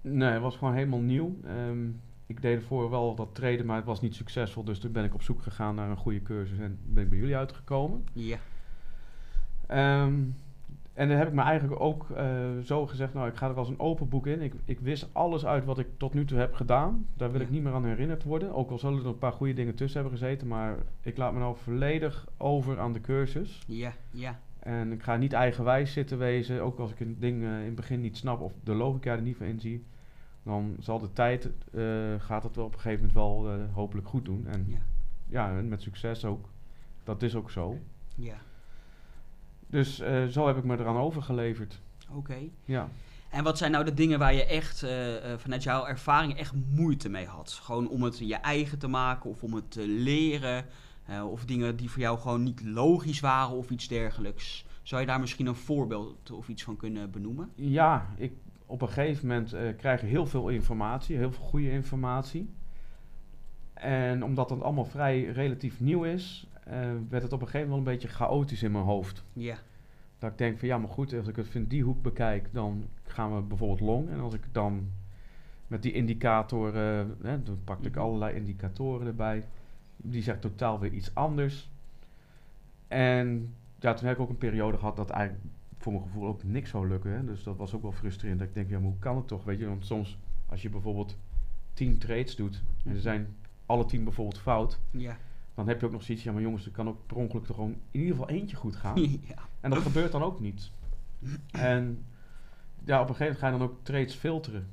Nee, 0.00 0.30
het 0.30 0.42
was 0.42 0.56
gewoon 0.56 0.74
helemaal 0.74 1.00
nieuw. 1.00 1.36
Ehm, 1.44 1.88
ik 2.26 2.42
deed 2.42 2.56
ervoor 2.60 2.90
wel 2.90 3.16
wat 3.16 3.34
traden, 3.34 3.66
maar 3.66 3.76
het 3.76 3.84
was 3.84 4.00
niet 4.00 4.14
succesvol. 4.14 4.64
Dus 4.64 4.78
toen 4.78 4.92
ben 4.92 5.04
ik 5.04 5.14
op 5.14 5.22
zoek 5.22 5.42
gegaan 5.42 5.74
naar 5.74 5.90
een 5.90 5.96
goede 5.96 6.22
cursus 6.22 6.58
en 6.58 6.78
ben 6.84 7.02
ik 7.02 7.08
bij 7.10 7.18
jullie 7.18 7.36
uitgekomen. 7.36 8.04
Ja, 8.12 8.38
Ehm, 9.66 10.14
en 11.00 11.08
dan 11.08 11.16
heb 11.18 11.28
ik 11.28 11.34
me 11.34 11.42
eigenlijk 11.42 11.80
ook 11.80 12.10
eh, 12.10 12.26
zo 12.64 12.86
gezegd, 12.86 13.14
nou 13.14 13.28
ik 13.28 13.34
ga 13.36 13.48
er 13.48 13.54
als 13.56 13.68
een 13.68 13.80
open 13.80 14.08
boek 14.08 14.26
in. 14.26 14.40
Ik, 14.42 14.54
ik 14.64 14.80
wist 14.80 15.08
alles 15.12 15.46
uit 15.46 15.64
wat 15.64 15.78
ik 15.78 15.86
tot 15.96 16.14
nu 16.14 16.24
toe 16.24 16.38
heb 16.38 16.54
gedaan. 16.54 17.06
Daar 17.16 17.30
wil 17.30 17.40
Ja. 17.40 17.46
ik 17.46 17.52
niet 17.52 17.62
meer 17.62 17.72
aan 17.72 17.84
herinnerd 17.84 18.22
worden. 18.24 18.54
Ook 18.54 18.70
al 18.70 18.78
zullen 18.78 18.98
er 18.98 19.06
een 19.06 19.18
paar 19.18 19.32
goede 19.32 19.52
dingen 19.52 19.74
tussen 19.74 20.00
hebben 20.00 20.18
gezeten. 20.18 20.46
Maar 20.48 20.76
ik 21.02 21.16
laat 21.16 21.32
me 21.32 21.38
nou 21.38 21.56
volledig 21.56 22.26
over 22.36 22.78
aan 22.80 22.92
de 22.92 23.00
cursus. 23.00 23.62
ja, 23.66 23.92
ja, 24.10 24.38
En 24.58 24.92
ik 24.92 25.02
ga 25.02 25.16
niet 25.16 25.32
eigenwijs 25.32 25.92
zitten 25.92 26.18
wezen. 26.18 26.62
Ook 26.62 26.78
als 26.78 26.90
ik 26.90 27.00
een 27.00 27.16
ding 27.18 27.42
eh, 27.42 27.48
in 27.58 27.64
het 27.66 27.74
begin 27.74 28.00
niet 28.00 28.16
snap 28.16 28.40
of 28.40 28.52
de 28.64 28.74
logica 28.74 29.12
er 29.12 29.22
niet 29.22 29.36
van 29.36 29.46
inzie. 29.46 29.84
Dan 30.42 30.76
zal 30.78 30.98
de 30.98 31.12
tijd, 31.12 31.50
eh, 31.72 31.82
gaat 32.18 32.42
het 32.42 32.56
wel 32.56 32.64
op 32.64 32.74
een 32.74 32.80
gegeven 32.80 33.10
moment 33.14 33.44
wel 33.44 33.58
hopelijk 33.72 34.08
goed 34.08 34.24
doen. 34.24 34.46
En 34.46 34.64
ja, 34.68 34.78
ja, 35.28 35.60
met 35.62 35.82
succes 35.82 36.24
ook. 36.24 36.48
Dat 37.04 37.22
is 37.22 37.34
ook 37.34 37.50
zo. 37.50 37.78
ja. 38.14 38.34
Dus 39.70 40.00
eh, 40.00 40.24
zo 40.24 40.46
heb 40.46 40.56
ik 40.56 40.64
me 40.64 40.78
eraan 40.78 40.96
overgeleverd. 40.96 41.80
Oké. 42.14 42.38
Ja. 42.64 42.88
En 43.30 43.44
wat 43.44 43.58
zijn 43.58 43.70
nou 43.70 43.84
de 43.84 43.94
dingen 43.94 44.18
waar 44.18 44.34
je 44.34 44.44
echt 44.44 44.82
eh, 44.82 45.32
eh, 45.32 45.38
vanuit 45.38 45.62
jouw 45.62 45.86
ervaring 45.86 46.36
echt 46.36 46.54
moeite 46.70 47.08
mee 47.08 47.26
had? 47.26 47.52
Gewoon 47.52 47.88
om 47.88 48.02
het 48.02 48.18
je 48.18 48.34
eigen 48.34 48.78
te 48.78 48.88
maken 48.88 49.30
of 49.30 49.42
om 49.42 49.54
het 49.54 49.70
te 49.70 49.88
leren? 49.88 50.64
of 51.30 51.44
dingen 51.44 51.76
die 51.76 51.90
voor 51.90 52.00
jou 52.00 52.18
gewoon 52.18 52.42
niet 52.42 52.62
logisch 52.64 53.20
waren 53.20 53.56
of 53.56 53.70
iets 53.70 53.88
dergelijks? 53.88 54.64
Zou 54.82 55.00
je 55.00 55.06
daar 55.06 55.20
misschien 55.20 55.46
een 55.46 55.54
voorbeeld 55.54 56.30
of 56.30 56.48
iets 56.48 56.62
van 56.62 56.76
kunnen 56.76 57.10
benoemen? 57.10 57.50
Ja, 57.54 58.06
ik, 58.16 58.32
op 58.70 58.82
een 58.82 58.88
gegeven 58.88 59.26
moment 59.26 59.52
eh, 59.52 59.76
krijg 59.76 60.00
je 60.00 60.06
heel 60.06 60.26
veel 60.26 60.48
informatie, 60.48 61.16
heel 61.16 61.32
veel 61.32 61.44
goede 61.44 61.70
informatie. 61.70 62.54
En 63.74 64.24
omdat 64.24 64.50
het 64.50 64.62
allemaal 64.62 64.84
vrij 64.84 65.24
relatief 65.24 65.80
nieuw 65.80 66.04
is, 66.04 66.48
werd 67.08 67.22
het 67.22 67.32
op 67.32 67.40
een 67.40 67.46
gegeven 67.48 67.68
moment 67.68 67.68
wel 67.68 67.76
een 67.78 67.84
beetje 68.00 68.08
chaotisch 68.16 68.62
in 68.62 68.72
mijn 68.72 68.84
hoofd. 68.84 69.24
Ja, 69.32 69.56
Dat 70.18 70.30
ik 70.30 70.38
denk 70.38 70.58
van 70.58 70.68
ja, 70.68 70.78
maar 70.78 70.88
goed, 70.88 71.14
als 71.14 71.28
ik 71.28 71.36
het 71.36 71.48
van 71.48 71.64
die 71.64 71.82
hoek 71.82 72.02
bekijk, 72.02 72.48
dan 72.52 72.84
gaan 73.02 73.34
we 73.34 73.42
bijvoorbeeld 73.42 73.80
long. 73.80 74.08
En 74.10 74.20
als 74.20 74.34
ik 74.34 74.42
dan 74.52 74.90
met 75.66 75.82
die 75.82 75.92
indicatoren, 75.92 77.16
hè, 77.22 77.42
dan 77.42 77.58
pakte 77.64 77.88
ik 77.88 77.94
Mhm. 77.94 78.04
allerlei 78.04 78.34
indicatoren 78.36 79.06
erbij. 79.06 79.44
Die 79.96 80.22
zegt 80.22 80.40
totaal 80.40 80.78
weer 80.78 80.92
iets 80.92 81.14
anders. 81.14 81.70
En 82.88 83.54
ja, 83.78 83.94
toen 83.94 84.06
heb 84.06 84.16
ik 84.16 84.22
ook 84.22 84.28
een 84.28 84.38
periode 84.38 84.78
gehad 84.78 84.96
dat 84.96 85.10
eigenlijk 85.10 85.44
voor 85.78 85.92
mijn 85.92 86.04
gevoel 86.04 86.26
ook 86.26 86.42
niks 86.44 86.70
zou 86.70 86.88
lukken. 86.88 87.10
Hè. 87.12 87.24
Dus 87.24 87.42
dat 87.42 87.56
was 87.56 87.74
ook 87.74 87.82
wel 87.82 87.92
frustrerend. 87.92 88.38
Dat 88.38 88.48
ik 88.48 88.54
denk, 88.54 88.70
ja, 88.70 88.78
maar 88.78 88.88
hoe 88.90 88.98
kan 88.98 89.16
het 89.16 89.28
toch? 89.28 89.44
Weet 89.44 89.58
je, 89.58 89.66
want 89.68 89.86
soms 89.86 90.18
als 90.46 90.62
je 90.62 90.68
bijvoorbeeld 90.70 91.16
10 91.74 91.98
trades 91.98 92.36
doet 92.36 92.62
en 92.84 92.94
er 92.94 93.00
zijn 93.00 93.36
alle 93.66 93.84
10 93.84 94.04
bijvoorbeeld 94.04 94.38
fout, 94.40 94.80
ja, 94.90 95.16
dan 95.60 95.68
heb 95.68 95.80
je 95.80 95.86
ook 95.86 95.92
nog 95.92 96.02
zoiets, 96.02 96.24
ja, 96.24 96.32
maar 96.32 96.42
jongens, 96.42 96.64
er 96.66 96.70
kan 96.72 96.88
ook 96.88 97.06
per 97.06 97.16
ongeluk 97.16 97.44
toch 97.44 97.56
gewoon 97.56 97.76
in 97.90 98.00
ieder 98.00 98.16
geval 98.16 98.28
eentje 98.28 98.56
goed 98.56 98.76
gaan. 98.76 99.00
ja, 99.28 99.36
En 99.60 99.70
dat 99.70 99.78
gebeurt 99.82 100.12
dan 100.12 100.22
ook 100.22 100.40
niet. 100.40 100.70
En 101.50 102.04
ja, 102.84 103.00
op 103.02 103.08
een 103.08 103.14
gegeven 103.14 103.18
moment 103.24 103.38
ga 103.38 103.46
je 103.46 103.58
dan 103.58 103.62
ook 103.62 103.76
trades 103.82 104.14
filteren. 104.14 104.66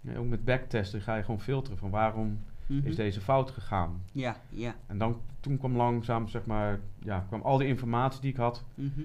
Ja, 0.00 0.16
ook 0.16 0.26
met 0.28 0.44
backtesten 0.44 1.00
ga 1.00 1.14
je 1.16 1.22
gewoon 1.22 1.40
filteren 1.40 1.78
van 1.78 1.90
waarom 1.90 2.38
Mhm. 2.66 2.86
is 2.86 2.96
deze 2.96 3.20
fout 3.20 3.50
gegaan. 3.50 4.02
ja, 4.12 4.36
ja. 4.48 4.74
En 4.86 4.98
dan, 4.98 5.20
toen 5.40 5.58
kwam 5.58 5.76
langzaam, 5.76 6.28
zeg 6.28 6.46
maar, 6.46 6.80
ja, 6.98 7.24
kwam 7.28 7.40
al 7.42 7.58
die 7.58 7.68
informatie 7.68 8.20
die 8.20 8.30
ik 8.30 8.36
had 8.36 8.64
mhm. 8.74 9.00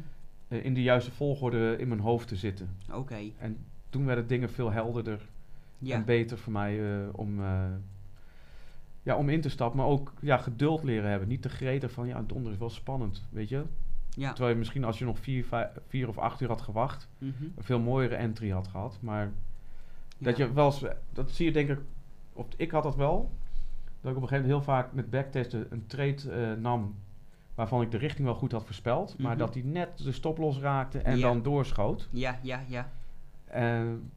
eh, 0.48 0.66
in 0.66 0.74
de 0.74 0.82
juiste 0.82 1.12
volgorde 1.12 1.76
in 1.78 1.88
mijn 1.88 2.00
hoofd 2.00 2.28
te 2.28 2.36
zitten. 2.36 2.70
Oké, 2.92 3.18
En 3.38 3.58
toen 3.90 4.06
werden 4.06 4.28
dingen 4.28 4.50
veel 4.50 4.72
helderder 4.72 5.28
ja, 5.78 5.96
en 5.96 6.06
beter 6.06 6.38
voor 6.38 6.52
mij 6.54 7.02
eh, 7.02 7.08
om, 7.12 7.44
eh, 7.44 7.64
ja, 9.04 9.16
om 9.16 9.30
in 9.30 9.42
te 9.42 9.50
stappen. 9.50 9.78
Maar 9.80 9.88
ook 9.88 10.14
ja, 10.22 10.38
geduld 10.38 10.84
leren 10.84 11.10
hebben. 11.10 11.28
Niet 11.28 11.42
te 11.42 11.50
gretig 11.50 11.92
van, 11.92 12.08
ja, 12.08 12.22
donder 12.28 12.52
is 12.52 12.58
wel 12.58 12.70
spannend, 12.70 13.24
weet 13.30 13.50
je. 13.50 13.64
ja. 14.10 14.30
Terwijl 14.30 14.50
je 14.54 14.58
misschien 14.60 14.84
als 14.84 15.00
je 15.00 15.06
nog 15.06 15.20
vier, 15.20 15.46
vijf, 15.46 15.70
vier 15.88 16.08
of 16.08 16.18
acht 16.18 16.42
uur 16.42 16.48
had 16.48 16.62
gewacht, 16.62 17.08
mhm. 17.18 17.44
een 17.56 17.64
veel 17.64 17.80
mooiere 17.80 18.16
entry 18.16 18.50
had 18.50 18.68
gehad. 18.68 18.98
Maar 19.02 19.32
dat 20.18 20.38
Ja. 20.38 20.46
je 20.46 20.54
wel 20.54 20.66
eens, 20.66 20.84
dat 21.14 21.32
zie 21.32 21.46
je 21.46 21.52
denk 21.52 21.70
ik, 21.70 21.80
of 22.34 22.48
ik 22.58 22.72
had 22.72 22.84
dat 22.84 22.96
wel, 22.96 23.32
dat 24.02 24.12
ik 24.12 24.18
op 24.18 24.22
een 24.24 24.28
gegeven 24.28 24.50
moment 24.50 24.66
heel 24.66 24.74
vaak 24.76 24.94
met 24.94 25.10
backtesten 25.10 25.68
een 25.70 25.88
trade 25.88 26.32
eh, 26.32 26.54
nam 26.62 26.96
waarvan 27.56 27.82
ik 27.82 27.92
de 27.92 27.98
richting 27.98 28.26
wel 28.28 28.36
goed 28.36 28.52
had 28.52 28.66
voorspeld, 28.66 29.18
maar 29.18 29.30
Mhm. 29.32 29.40
dat 29.40 29.54
die 29.54 29.66
net 29.66 29.98
de 29.98 30.12
stop 30.12 30.38
raakte 30.62 31.00
en 31.00 31.18
Ja. 31.18 31.28
dan 31.28 31.42
doorschoot. 31.42 32.08
Ja, 32.12 32.40
ja, 32.42 32.64
ja. 32.68 32.90
En, 33.46 34.12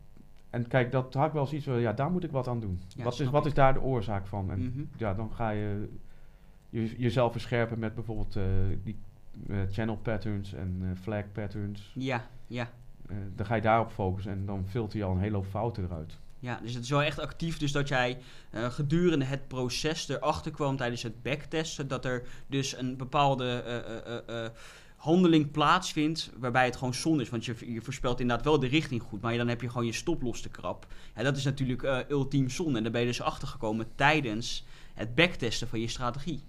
en 0.53 0.69
kijk, 0.69 0.93
dat 0.93 1.15
had 1.15 1.27
ik 1.27 1.33
wel 1.33 1.47
zoiets 1.47 1.67
van, 1.67 1.81
ja, 1.81 1.93
daar 1.93 2.11
moet 2.11 2.25
ik 2.25 2.31
wat 2.31 2.49
aan 2.49 2.61
doen. 2.61 2.81
Ja, 2.89 3.05
wat 3.05 3.21
is, 3.21 3.31
wat 3.31 3.47
is 3.47 3.55
daar 3.55 3.73
de 3.73 3.81
oorzaak 3.81 4.27
van? 4.27 4.51
En 4.51 4.59
Mhm. 4.61 4.85
ja, 4.97 5.15
dan 5.15 5.31
ga 5.33 5.51
je, 5.51 5.89
je 6.71 6.95
jezelf 6.99 7.33
verscherpen 7.33 7.79
met 7.79 7.95
bijvoorbeeld 7.95 8.37
eh, 8.37 8.43
die 8.83 8.97
eh, 9.49 9.57
channel 9.71 9.97
patterns 9.97 10.53
en 10.53 10.79
eh, 10.83 11.03
flag 11.03 11.33
patterns. 11.33 11.91
Ja, 11.95 12.27
ja. 12.47 12.71
Dan 13.35 13.47
ga 13.47 13.55
je 13.55 13.61
daarop 13.61 13.91
focussen 13.91 14.33
en 14.33 14.47
dan 14.47 14.65
filter 14.69 14.99
je 14.99 15.05
al 15.05 15.13
een 15.13 15.21
hele 15.21 15.37
hoop 15.37 15.47
fouten 15.47 15.85
eruit. 15.85 16.19
Ja, 16.39 16.59
dus 16.63 16.75
het 16.75 16.83
is 16.83 16.91
wel 16.91 17.03
echt 17.03 17.19
actief. 17.19 17.59
Dus 17.59 17.73
dat 17.73 17.89
jij 17.89 18.19
gedurende 18.53 19.25
het 19.25 19.49
proces 19.49 20.09
erachter 20.09 20.53
kwam 20.53 20.77
tijdens 20.77 21.03
het 21.03 21.23
backtesten. 21.23 21.89
Dat 21.89 22.05
er 22.05 22.23
dus 22.47 22.77
een 22.77 22.97
bepaalde 22.97 23.63
handeling 25.03 25.51
plaatsvindt 25.51 26.33
waarbij 26.39 26.65
het 26.65 26.77
gewoon 26.77 26.95
zonde 26.95 27.23
is. 27.23 27.31
Want 27.31 27.45
je, 27.45 27.73
je 27.73 27.81
voorspelt 27.81 28.21
inderdaad 28.21 28.45
wel 28.45 28.59
de 28.59 28.67
richting 28.67 29.03
goed, 29.03 29.21
maar 29.21 29.37
dan 29.37 29.49
heb 29.49 29.61
je 29.61 29.69
gewoon 29.69 29.87
je 29.87 29.93
stop 29.93 30.23
los 30.23 30.41
te 30.41 30.49
krap. 30.49 30.87
Ja, 31.17 31.23
dat 31.23 31.37
is 31.37 31.45
natuurlijk 31.45 31.83
uh, 31.83 31.99
ultiem 32.09 32.49
zonde. 32.49 32.77
En 32.77 32.83
daar 32.83 32.93
ben 32.93 33.01
je 33.01 33.07
dus 33.07 33.23
achtergekomen 33.23 33.87
tijdens 33.95 34.67
het 34.95 35.15
backtesten 35.15 35.69
van 35.69 35.81
je 35.81 35.89
strategie. 35.89 36.41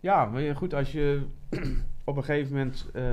Ja, 0.00 0.24
maar 0.24 0.56
goed, 0.56 0.74
als 0.74 0.92
je 0.92 1.26
op 2.04 2.16
een 2.16 2.24
gegeven 2.24 2.52
moment 2.52 2.90
uh, 2.94 3.04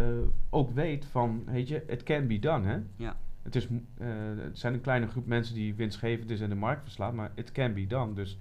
ook 0.50 0.72
weet 0.72 1.06
van, 1.06 1.44
weet 1.46 1.68
je, 1.68 1.84
it 1.88 2.04
can 2.04 2.28
be 2.28 2.40
done, 2.40 2.68
hè? 2.68 2.80
Ja. 2.96 3.18
Het, 3.42 3.56
is, 3.56 3.68
uh, 3.68 4.08
het 4.38 4.60
zijn 4.60 4.74
een 4.74 4.82
kleine 4.82 5.08
groep 5.08 5.26
mensen 5.26 5.56
die 5.56 5.76
winstgevend 5.76 6.30
is 6.30 6.42
en 6.42 6.50
de 6.50 6.56
markt 6.56 6.84
verslaat, 6.84 7.14
maar 7.14 7.32
it 7.36 7.52
can 7.52 7.74
be 7.74 7.88
done. 7.88 8.14
Dus 8.14 8.38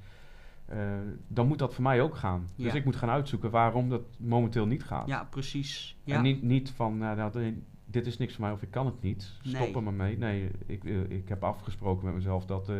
dan 1.29 1.47
moet 1.47 1.59
dat 1.59 1.75
voor 1.75 1.83
mij 1.83 2.01
ook 2.03 2.17
gaan. 2.17 2.49
Ja. 2.55 2.65
Dus 2.65 2.75
ik 2.75 2.85
moet 2.85 2.97
gaan 2.97 3.09
uitzoeken 3.09 3.51
waarom 3.51 3.89
dat 3.89 4.03
momenteel 4.19 4.67
niet 4.67 4.85
gaat. 4.85 5.07
Ja, 5.07 5.25
precies. 5.25 5.97
Ja. 6.05 6.17
En 6.17 6.23
niet, 6.23 6.43
niet 6.43 6.71
van, 6.71 6.99
nou, 6.99 7.33
dit 7.85 8.07
is 8.07 8.19
niks 8.19 8.35
voor 8.35 8.45
mij 8.45 8.53
of 8.53 8.63
ik 8.63 8.71
kan 8.71 8.87
het 8.87 9.03
niet. 9.03 9.23
Stop 9.43 9.53
Nee. 9.61 9.75
er 9.75 9.83
maar 9.83 9.93
mee. 9.93 10.19
Nee, 10.19 10.51
ik, 10.67 10.85
uh, 10.85 11.11
ik 11.11 11.29
heb 11.29 11.45
afgesproken 11.45 12.05
met 12.05 12.15
mezelf 12.15 12.47
dat 12.47 12.71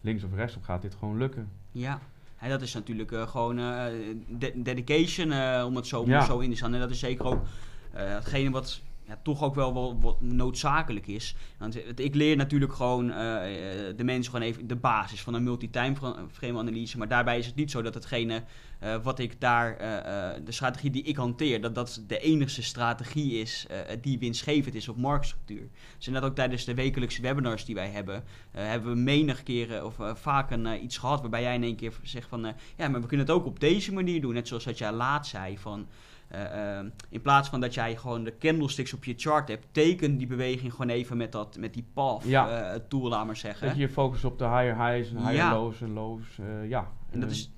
links 0.00 0.24
of 0.24 0.34
rechts 0.34 0.56
op 0.56 0.62
gaat 0.62 0.82
dit 0.82 0.94
gewoon 0.94 1.16
lukken. 1.18 1.48
Ja. 1.72 2.00
En 2.38 2.50
dat 2.50 2.62
is 2.62 2.74
natuurlijk 2.74 3.10
uh, 3.10 3.28
gewoon 3.28 3.58
uh, 3.58 3.84
de 4.28 4.52
dedication, 4.62 5.28
uh, 5.30 5.64
om 5.66 5.76
het 5.76 5.86
zo, 5.86 6.04
Ja. 6.06 6.24
zo 6.24 6.38
in 6.38 6.50
te 6.50 6.56
staan. 6.56 6.74
En 6.74 6.80
dat 6.80 6.90
is 6.90 6.98
zeker 6.98 7.24
ook 7.24 7.42
hetgene 7.92 8.50
wat 8.50 8.80
toch 9.22 9.42
ook 9.42 9.54
wel, 9.54 10.00
wat 10.00 10.20
noodzakelijk 10.20 11.06
is. 11.06 11.36
Want 11.58 11.74
het, 11.74 12.00
ik 12.00 12.14
leer 12.14 12.36
natuurlijk 12.36 12.72
gewoon 12.72 13.08
uh, 13.08 13.14
de 13.96 14.04
mensen 14.04 14.32
gewoon 14.32 14.46
even 14.48 14.66
de 14.66 14.76
basis 14.76 15.22
van 15.22 15.34
een 15.34 15.42
multi-time 15.42 15.94
frame 16.32 16.58
analyse. 16.58 16.98
Maar 16.98 17.08
daarbij 17.08 17.38
is 17.38 17.46
het 17.46 17.54
niet 17.54 17.70
zo 17.70 17.82
dat 17.82 17.94
hetgene 17.94 18.42
wat 19.02 19.18
ik 19.18 19.40
daar, 19.40 19.78
de 20.44 20.52
strategie 20.52 20.90
die 20.90 21.02
ik 21.02 21.16
hanteer, 21.16 21.60
dat 21.60 21.74
dat 21.74 22.02
de 22.06 22.18
enige 22.18 22.62
strategie 22.62 23.40
is 23.40 23.66
die 24.00 24.18
winstgevend 24.18 24.74
is 24.74 24.88
op 24.88 24.96
marktstructuur. 24.96 25.68
Dus 25.96 26.06
inderdaad 26.06 26.30
ook 26.30 26.36
tijdens 26.36 26.64
de 26.64 26.74
wekelijkse 26.74 27.22
webinars 27.22 27.64
die 27.64 27.74
wij 27.74 27.88
hebben, 27.88 28.24
hebben 28.50 28.92
we 28.92 29.00
menig 29.00 29.42
keren 29.42 29.86
of 29.86 29.96
vaak 30.14 30.50
een, 30.50 30.84
iets 30.84 30.98
gehad 30.98 31.20
waarbij 31.20 31.42
jij 31.42 31.54
in 31.54 31.62
één 31.62 31.76
keer 31.76 31.92
zegt 32.02 32.28
van, 32.28 32.54
ja, 32.76 32.88
maar 32.88 33.00
we 33.00 33.06
kunnen 33.06 33.26
het 33.26 33.34
ook 33.34 33.46
op 33.46 33.60
deze 33.60 33.92
manier 33.92 34.20
doen. 34.20 34.34
Net 34.34 34.48
zoals 34.48 34.64
dat 34.64 34.78
jij 34.78 34.92
laat 34.92 35.26
zei 35.26 35.58
van... 35.58 35.86
Uh, 36.34 36.40
uh, 36.40 36.90
in 37.08 37.20
plaats 37.20 37.48
van 37.48 37.60
dat 37.60 37.74
jij 37.74 37.96
gewoon 37.96 38.24
de 38.24 38.36
candlesticks 38.38 38.92
op 38.92 39.04
je 39.04 39.14
chart 39.16 39.48
hebt, 39.48 39.66
teken 39.70 40.16
die 40.16 40.26
beweging 40.26 40.72
gewoon 40.72 40.88
even 40.88 41.16
met, 41.16 41.32
dat, 41.32 41.56
met 41.58 41.74
die 41.74 41.84
path 41.92 42.24
ja. 42.24 42.74
uh, 42.74 42.80
tool, 42.88 43.08
laat 43.08 43.26
maar 43.26 43.36
zeggen. 43.36 43.66
Dat 43.66 43.76
je 43.76 43.82
je 43.82 43.88
focust 43.88 44.24
op 44.24 44.38
de 44.38 44.44
higher 44.44 44.86
highs 44.86 45.10
en 45.10 45.16
higher 45.16 45.34
ja. 45.34 45.52
lows 45.52 45.80
en 45.80 45.92
lows. 45.92 46.38
ja. 46.68 46.88
En 47.10 47.20
dat 47.20 47.30
is... 47.30 47.50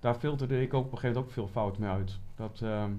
Daar 0.00 0.14
filterde 0.14 0.62
ik 0.62 0.74
ook 0.74 0.84
op 0.84 0.92
een 0.92 0.98
gegeven 0.98 1.08
moment 1.08 1.26
ook 1.26 1.32
veel 1.32 1.48
fout 1.62 1.78
mee 1.78 1.90
uit. 1.90 2.18
Dat, 2.34 2.60
ehm, 2.62 2.90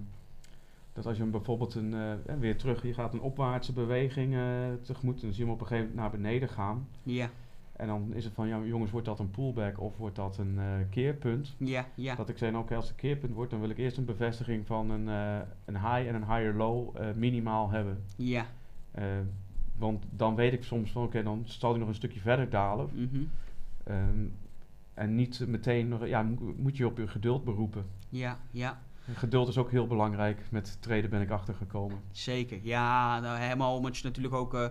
dat 0.93 1.05
als 1.05 1.15
je 1.15 1.21
hem 1.21 1.31
bijvoorbeeld 1.31 1.75
een, 1.75 1.95
weer 2.39 2.57
terug, 2.57 2.83
je 2.83 2.93
gaat 2.93 3.13
een 3.13 3.21
opwaartse 3.21 3.74
beweging 3.74 4.36
tegemoet 4.81 5.15
en 5.15 5.21
dan 5.21 5.33
zie 5.33 5.43
je 5.45 5.50
hem 5.50 5.53
op 5.53 5.62
een 5.62 5.67
gegeven 5.67 5.89
moment 5.89 5.95
naar 5.95 6.21
beneden 6.21 6.50
gaan. 6.50 6.88
Ja. 7.03 7.29
En 7.77 7.88
dan 7.88 8.13
is 8.13 8.24
het 8.24 8.34
van, 8.34 8.48
ja, 8.48 8.60
jongens, 8.63 8.91
wordt 8.91 9.07
dat 9.07 9.19
een 9.19 9.31
pullback 9.31 9.79
of 9.81 9.98
wordt 9.98 10.15
dat 10.15 10.38
een 10.38 10.55
uh, 10.55 10.63
keerpunt? 10.89 11.55
Ja, 11.57 11.86
ja. 11.96 12.15
Dat 12.15 12.29
ik 12.29 12.38
zei, 12.38 12.51
nou, 12.51 12.63
oké, 12.63 12.75
als 12.75 12.84
het 12.84 12.93
een 12.93 13.00
keerpunt 13.00 13.34
wordt, 13.34 13.51
dan 13.51 13.60
wil 13.60 13.69
ik 13.69 13.77
eerst 13.77 13.98
een 13.98 14.05
bevestiging 14.05 14.65
van 14.65 14.89
een, 14.89 15.07
uh, 15.07 15.48
een 15.65 15.75
high 15.75 16.07
en 16.07 16.15
een 16.15 16.34
higher 16.34 16.53
low 16.53 16.98
uh, 16.98 17.13
minimaal 17.15 17.69
hebben. 17.69 18.03
Ja. 18.15 18.46
want 19.75 20.05
dan 20.10 20.36
weet 20.36 20.53
ik 20.53 20.63
soms 20.63 20.91
van, 20.91 21.03
oké, 21.03 21.24
dan 21.24 21.43
zal 21.46 21.69
hij 21.69 21.79
nog 21.79 21.88
een 21.88 21.96
stukje 21.96 22.19
verder 22.19 22.50
dalen. 22.50 22.89
Mm 22.93 23.10
-hmm. 23.12 23.29
um, 23.96 24.34
en 24.93 25.15
niet 25.15 25.48
meteen, 25.48 25.88
nog, 25.88 26.07
ja, 26.07 26.25
moet 26.55 26.77
je 26.77 26.86
op 26.86 26.98
je 26.98 27.07
geduld 27.07 27.43
beroepen. 27.43 27.86
Ja, 28.10 28.38
ja. 28.51 28.81
Geduld 29.13 29.47
is 29.47 29.57
ook 29.57 29.71
heel 29.71 29.87
belangrijk. 29.87 30.41
Met 30.51 30.77
traden 30.81 31.09
ben 31.09 31.21
ik 31.21 31.29
achtergekomen. 31.29 31.99
Zeker, 32.11 32.59
ja. 32.63 33.19
Nou, 33.19 33.39
helemaal 33.39 33.75
omdat 33.75 33.97
je 33.97 34.03
natuurlijk 34.03 34.33
ook, 34.33 34.53
uh, 34.53 34.61
uh, 34.61 34.69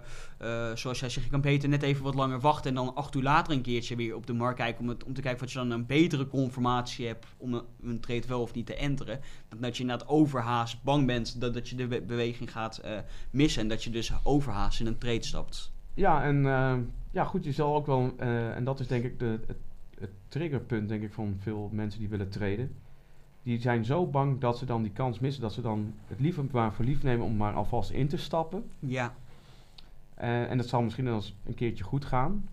zoals 0.75 1.01
jij 1.01 1.09
zegt, 1.09 1.25
je 1.25 1.31
kan 1.31 1.41
beter 1.41 1.69
net 1.69 1.83
even 1.83 2.05
wat 2.05 2.15
langer 2.15 2.41
wachten 2.41 2.71
en 2.71 2.77
dan 2.77 2.95
acht 2.95 3.15
uur 3.15 3.23
later 3.23 3.53
een 3.53 3.63
keertje 3.63 3.97
weer 3.97 4.15
op 4.15 4.27
de 4.27 4.33
markt 4.33 4.59
kijken 4.59 4.81
om, 4.81 4.89
het, 4.89 5.05
om 5.05 5.15
te 5.15 5.21
kijken 5.21 5.45
of 5.45 5.53
je 5.53 5.59
dan 5.59 5.71
een 5.71 5.87
betere 5.87 6.27
conformatie 6.27 7.07
hebt 7.07 7.27
om 7.37 7.55
een, 7.55 7.63
een 7.83 8.01
trade 8.01 8.27
wel 8.27 8.41
of 8.41 8.55
niet 8.55 8.67
te 8.67 8.75
enteren. 8.75 9.21
Dan 9.49 9.61
dat 9.61 9.77
je 9.77 9.83
inderdaad 9.83 10.09
overhaast 10.09 10.83
bang 10.83 11.07
bent 11.07 11.41
dat, 11.41 11.55
dat 11.55 11.69
je 11.69 11.77
de 11.77 12.03
beweging 12.03 12.53
gaat 12.53 12.81
uh, 12.85 12.99
missen 13.31 13.63
en 13.63 13.69
dat 13.69 13.85
je 13.85 13.91
dus 13.91 14.13
overhaast 14.23 14.81
in 14.81 14.87
een 14.87 14.99
trade 14.99 15.25
stapt. 15.25 15.73
Ja, 15.95 16.23
en 16.23 16.43
ja 17.11 17.25
goed, 17.25 17.45
je 17.45 17.53
zal 17.53 17.75
ook 17.75 17.87
wel, 17.87 18.15
en 18.19 18.65
dat 18.65 18.81
is 18.81 18.87
denk 18.87 19.05
ik 19.05 19.19
de, 19.19 19.41
het, 19.47 19.59
het 19.99 20.11
triggerpunt 20.29 20.89
denk 20.89 21.03
ik 21.03 21.13
van 21.13 21.37
veel 21.41 21.71
mensen 21.73 22.01
die 22.01 22.09
willen 22.09 22.29
traden 22.29 22.77
die 23.47 23.61
zijn 23.61 23.85
zo 23.85 24.07
bang 24.07 24.41
dat 24.41 24.59
ze 24.59 24.65
dan 24.65 24.83
die 24.83 24.93
kans 24.93 25.19
missen. 25.19 25.43
Dat 25.43 25.53
ze 25.53 25.61
dan 25.61 25.95
het 26.07 26.21
liever 26.21 26.45
maar 26.51 26.73
voor 26.73 26.85
lief 26.85 27.03
nemen 27.03 27.27
om 27.27 27.37
maar 27.37 27.55
alvast 27.55 27.91
in 27.91 28.09
te 28.09 28.17
stappen. 28.17 28.71
Ja. 28.79 29.15
Uh, 30.19 30.51
en 30.51 30.57
dat 30.57 30.69
zal 30.69 30.83
misschien 30.83 31.05
wel 31.05 31.15
eens 31.15 31.35
een 31.45 31.55
keertje 31.55 31.85
goed 31.85 32.05
gaan. 32.05 32.49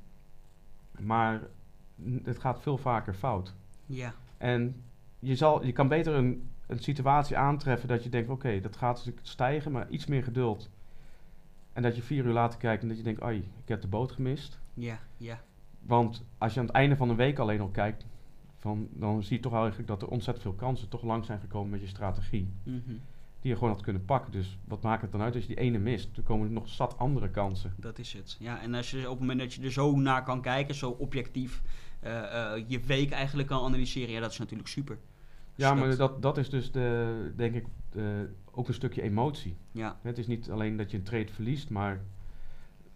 Maar 0.99 1.41
het 2.23 2.39
gaat 2.39 2.61
veel 2.61 2.77
vaker 2.77 3.13
fout. 3.13 3.53
Ja. 3.85 4.13
En 4.37 4.83
je, 5.19 5.35
zal, 5.35 5.65
je 5.65 5.71
kan 5.71 5.87
beter 5.87 6.13
een, 6.13 6.49
een 6.67 6.79
situatie 6.79 7.37
aantreffen 7.37 7.87
dat 7.87 8.03
je 8.03 8.09
denkt... 8.09 8.29
oké, 8.29 8.47
okay, 8.47 8.61
dat 8.61 8.77
gaat 8.77 9.11
stijgen, 9.21 9.71
maar 9.71 9.89
iets 9.89 10.05
meer 10.05 10.23
geduld. 10.23 10.69
En 11.73 11.81
dat 11.81 11.95
je 11.95 12.01
vier 12.01 12.25
uur 12.25 12.33
later 12.33 12.59
kijkt 12.59 12.81
en 12.81 12.87
dat 12.87 12.97
je 12.97 13.03
denkt... 13.03 13.21
ai, 13.21 13.37
ik 13.37 13.67
heb 13.67 13.81
de 13.81 13.87
boot 13.87 14.11
gemist. 14.11 14.59
Ja, 14.73 14.99
ja. 15.17 15.41
Want 15.79 16.23
als 16.37 16.53
je 16.53 16.59
aan 16.59 16.65
het 16.65 16.75
einde 16.75 16.95
van 16.95 17.09
een 17.09 17.15
week 17.15 17.39
alleen 17.39 17.61
al 17.61 17.69
kijkt... 17.69 18.05
Van, 18.63 18.87
dan 18.91 19.23
zie 19.23 19.35
je 19.35 19.41
toch 19.41 19.53
eigenlijk 19.53 19.87
dat 19.87 20.01
er 20.01 20.07
ontzettend 20.07 20.45
veel 20.45 20.53
kansen 20.53 20.89
toch 20.89 21.03
lang 21.03 21.25
zijn 21.25 21.39
gekomen 21.39 21.69
met 21.69 21.81
je 21.81 21.87
strategie. 21.87 22.53
Mm 22.63 22.81
-hmm. 22.85 22.99
Die 23.39 23.51
je 23.51 23.57
gewoon 23.57 23.73
had 23.73 23.81
kunnen 23.81 24.05
pakken. 24.05 24.31
Dus 24.31 24.57
wat 24.65 24.81
maakt 24.81 25.01
het 25.01 25.11
dan 25.11 25.21
uit 25.21 25.35
als 25.35 25.43
je 25.43 25.55
die 25.55 25.59
ene 25.63 25.77
mist? 25.77 26.17
Er 26.17 26.23
komen 26.23 26.53
nog 26.53 26.69
zat 26.69 26.97
andere 26.97 27.29
kansen. 27.29 27.73
Dat 27.77 27.99
is 27.99 28.13
het. 28.13 28.37
Ja, 28.39 28.61
en 28.61 28.73
als 28.73 28.91
je 28.91 28.97
op 28.97 29.09
het 29.09 29.19
moment 29.19 29.39
dat 29.39 29.53
je 29.53 29.61
er 29.61 29.71
zo 29.71 29.95
naar 29.95 30.23
kan 30.23 30.41
kijken, 30.41 30.75
zo 30.75 30.89
objectief 30.89 31.61
uh, 32.03 32.11
uh, 32.11 32.63
je 32.67 32.79
week 32.79 33.11
eigenlijk 33.11 33.47
kan 33.47 33.63
analyseren, 33.63 34.13
ja, 34.13 34.19
dat 34.19 34.31
is 34.31 34.37
natuurlijk 34.37 34.69
super. 34.69 34.97
Ja, 35.55 35.71
dus 35.71 35.79
maar 35.79 35.97
dat, 35.97 36.21
dat, 36.21 36.37
is 36.37 36.49
dus 36.49 36.71
de, 36.71 37.31
denk 37.35 37.55
ik, 37.55 37.65
ook 38.51 38.67
een 38.67 38.73
stukje 38.73 39.01
emotie. 39.01 39.55
Ja. 39.71 39.99
Het 40.01 40.17
is 40.17 40.27
niet 40.27 40.51
alleen 40.51 40.77
dat 40.77 40.91
je 40.91 40.97
een 40.97 41.03
trade 41.03 41.31
verliest, 41.31 41.69
maar 41.69 42.01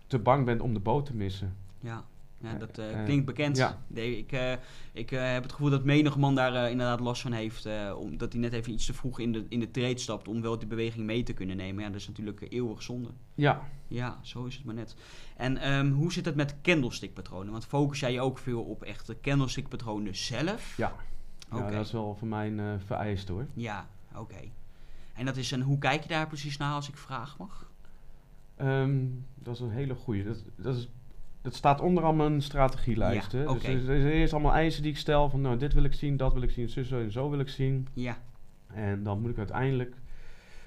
te 0.07 0.19
bang 0.19 0.45
bent 0.45 0.61
om 0.61 0.73
de 0.73 0.79
boot 0.79 1.05
te 1.05 1.15
missen. 1.15 1.55
Ja. 1.79 2.05
Ja, 2.39 2.53
dat 2.53 2.79
uh, 2.79 3.03
klinkt 3.05 3.25
bekend. 3.25 3.57
Ja. 3.57 3.77
Nee, 3.87 4.17
ik 4.17 4.31
uh, 4.31 4.51
ik 4.93 5.11
uh, 5.11 5.31
heb 5.31 5.43
het 5.43 5.51
gevoel 5.51 5.69
dat 5.69 5.83
menig 5.83 6.17
man 6.17 6.35
daar 6.35 6.69
inderdaad 6.69 6.99
last 6.99 7.21
van 7.21 7.31
heeft. 7.31 7.67
omdat 7.95 8.31
hij 8.31 8.41
net 8.41 8.53
even 8.53 8.73
iets 8.73 8.85
te 8.85 8.93
vroeg 8.93 9.19
in 9.19 9.31
de, 9.31 9.45
in 9.49 9.59
de 9.59 9.71
trade 9.71 9.97
stapt 9.97 10.27
om 10.27 10.41
wel 10.41 10.59
die 10.59 10.67
beweging 10.67 11.05
mee 11.05 11.23
te 11.23 11.33
kunnen 11.33 11.57
nemen. 11.57 11.83
Ja, 11.83 11.89
dat 11.89 11.99
is 11.99 12.07
natuurlijk 12.07 12.45
eeuwig 12.49 12.83
zonde. 12.83 13.09
Ja. 13.35 13.61
Ja, 13.87 14.19
zo 14.21 14.45
is 14.45 14.55
het 14.55 14.65
maar 14.65 14.75
net. 14.75 14.95
En 15.37 15.71
um, 15.71 15.91
hoe 15.91 16.13
zit 16.13 16.25
het 16.25 16.35
met 16.35 16.55
candlestick 16.61 17.13
patronen? 17.13 17.51
Want 17.51 17.65
focus 17.65 17.99
jij 17.99 18.11
je 18.11 18.21
ook 18.21 18.37
veel 18.37 18.63
op 18.63 18.83
echte 18.83 19.17
candlestick 19.21 19.67
patronen 19.67 20.15
zelf? 20.15 20.77
Ja. 20.77 20.93
ja 21.49 21.57
okay. 21.57 21.71
dat 21.71 21.85
is 21.85 21.91
wel 21.91 22.15
voor 22.15 22.27
mij 22.27 22.51
een 22.51 22.79
vereist 22.79 23.27
hoor. 23.27 23.47
Ja, 23.53 23.87
oké. 24.09 24.19
Okay. 24.19 24.51
En 25.13 25.25
dat 25.25 25.37
is 25.37 25.51
een, 25.51 25.61
hoe 25.61 25.77
kijk 25.77 26.01
je 26.01 26.07
daar 26.07 26.27
precies 26.27 26.57
naar 26.57 26.73
als 26.73 26.89
ik 26.89 26.97
vraag 26.97 27.37
mag? 27.37 27.71
Um, 28.61 29.25
dat 29.35 29.55
is 29.55 29.61
een 29.61 29.71
hele 29.71 29.95
goede. 29.95 30.23
Dat, 30.23 30.43
dat 30.55 30.75
is 30.75 30.89
het 31.47 31.55
staat 31.55 31.81
onderaan 31.81 32.15
mijn 32.15 32.41
strategielijst. 32.41 33.31
Ja, 33.31 33.37
hè? 33.37 33.49
okay. 33.49 33.73
Dus 33.73 33.87
er, 33.87 34.13
is 34.13 34.33
allemaal 34.33 34.53
eisen 34.53 34.81
die 34.81 34.91
ik 34.91 34.97
stel 34.97 35.29
van 35.29 35.41
nou, 35.41 35.57
dit 35.57 35.73
wil 35.73 35.83
ik 35.83 35.93
zien, 35.93 36.17
dat 36.17 36.33
wil 36.33 36.41
ik 36.41 36.49
zien, 36.49 36.69
zo 36.69 36.99
en 36.99 37.11
zo 37.11 37.29
wil 37.29 37.39
ik 37.39 37.49
zien. 37.49 37.87
Ja. 37.93 38.17
En 38.67 39.03
dan 39.03 39.21
moet 39.21 39.29
ik 39.29 39.37
uiteindelijk, 39.37 39.95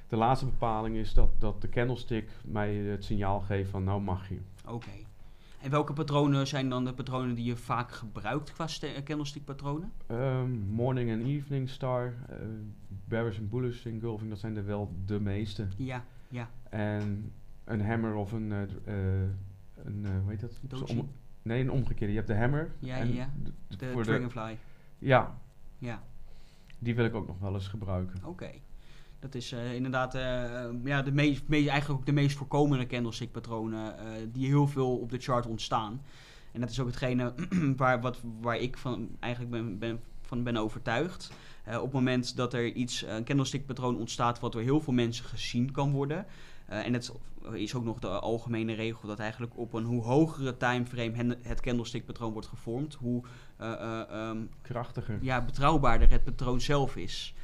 de 0.08 0.16
laatste 0.16 0.46
bepaling 0.46 0.96
is 0.96 1.14
dat, 1.14 1.30
dat 1.38 1.60
de 1.60 1.68
candlestick 1.68 2.28
mij 2.44 2.74
het 2.74 3.04
signaal 3.04 3.40
geeft 3.40 3.70
van 3.70 3.84
nou 3.84 4.00
mag 4.00 4.28
je. 4.28 4.38
Oké. 4.64 4.74
Okay. 4.74 5.06
En 5.62 5.70
welke 5.70 5.92
patronen 5.92 6.46
zijn 6.46 6.68
dan 6.68 6.84
de 6.84 6.92
patronen 6.92 7.34
die 7.34 7.44
je 7.44 7.56
vaak 7.56 7.92
gebruikt 7.92 8.52
qua 8.52 8.66
candlestick 9.04 9.44
patronen? 9.44 9.92
Um, 10.10 10.50
morning 10.70 11.10
en 11.10 11.24
evening 11.26 11.68
star, 11.68 12.14
uh, 12.30 12.36
bearish 13.04 13.38
en 13.38 13.48
bullish 13.48 13.86
engulfing, 13.86 14.30
dat 14.30 14.38
zijn 14.38 14.56
er 14.56 14.66
wel 14.66 14.94
de 15.06 15.20
meeste. 15.20 15.66
Ja, 15.76 16.04
ja. 16.28 16.50
En 16.68 17.32
een 17.64 17.84
hammer 17.84 18.14
of 18.14 18.32
een... 18.32 18.52
Uh, 18.88 18.94
een, 19.84 20.02
uh, 20.02 20.10
hoe 20.20 20.30
heet 20.30 20.40
dat? 20.40 20.60
Doji? 20.62 20.98
Om, 20.98 21.10
nee, 21.42 21.60
een 21.60 21.70
omgekeerde. 21.70 22.12
Je 22.12 22.18
hebt 22.18 22.30
de 22.30 22.36
hammer. 22.36 22.72
Ja, 22.78 22.96
en 22.96 23.14
ja. 23.14 23.30
De, 23.42 23.76
de 23.76 23.90
voor 23.90 24.04
dragonfly. 24.04 24.50
De, 24.50 25.06
ja. 25.06 25.38
Ja. 25.78 26.02
Die 26.78 26.94
wil 26.94 27.04
ik 27.04 27.14
ook 27.14 27.26
nog 27.26 27.38
wel 27.38 27.54
eens 27.54 27.68
gebruiken. 27.68 28.18
Oké. 28.18 28.28
Okay. 28.28 28.62
Dat 29.18 29.34
is 29.34 29.52
uh, 29.52 29.74
inderdaad 29.74 30.14
uh, 30.14 30.20
ja, 30.84 31.02
de 31.02 31.12
meest, 31.12 31.48
meest, 31.48 31.68
eigenlijk 31.68 32.00
ook 32.00 32.06
de 32.06 32.12
meest 32.12 32.36
voorkomende 32.36 32.86
candlestick 32.86 33.32
patronen 33.32 33.94
die 34.32 34.46
heel 34.46 34.66
veel 34.66 34.96
op 34.96 35.10
de 35.10 35.18
chart 35.18 35.46
ontstaan. 35.46 36.00
En 36.52 36.60
dat 36.60 36.70
is 36.70 36.80
ook 36.80 36.86
hetgene 36.86 37.34
waar, 37.76 38.00
wat, 38.00 38.20
waar 38.40 38.56
ik 38.56 38.76
van, 38.76 39.08
eigenlijk 39.20 39.52
ben, 39.52 39.78
ben, 39.78 40.00
van 40.20 40.42
ben 40.42 40.56
overtuigd. 40.56 41.32
Uh, 41.68 41.76
op 41.76 41.82
het 41.82 41.92
moment 41.92 42.36
dat 42.36 42.54
er 42.54 42.72
iets, 42.72 43.02
een 43.02 43.24
candlestick 43.24 43.66
patroon 43.66 43.98
ontstaat 43.98 44.40
wat 44.40 44.52
door 44.52 44.62
heel 44.62 44.80
veel 44.80 44.92
mensen 44.92 45.24
gezien 45.24 45.72
kan 45.72 45.90
worden. 45.92 46.26
Uh, 46.70 46.86
en 46.86 46.92
het 46.92 47.12
is 47.52 47.74
ook 47.74 47.84
nog 47.84 47.98
de 47.98 48.08
algemene 48.08 48.72
regel 48.74 49.08
dat 49.08 49.18
eigenlijk 49.18 49.52
op 49.58 49.72
een 49.72 49.84
hoe 49.84 50.02
hogere 50.02 50.56
timeframe 50.56 51.36
het 51.42 51.60
candlestick 51.60 52.04
patroon 52.04 52.32
wordt 52.32 52.46
gevormd, 52.48 52.94
hoe 52.94 53.22
uh, 53.60 54.02
um, 54.12 54.48
krachtiger. 54.62 55.18
Ja, 55.20 55.44
betrouwbaarder 55.44 56.10
het 56.10 56.24
patroon 56.24 56.60
zelf 56.60 56.96
is. 56.96 57.34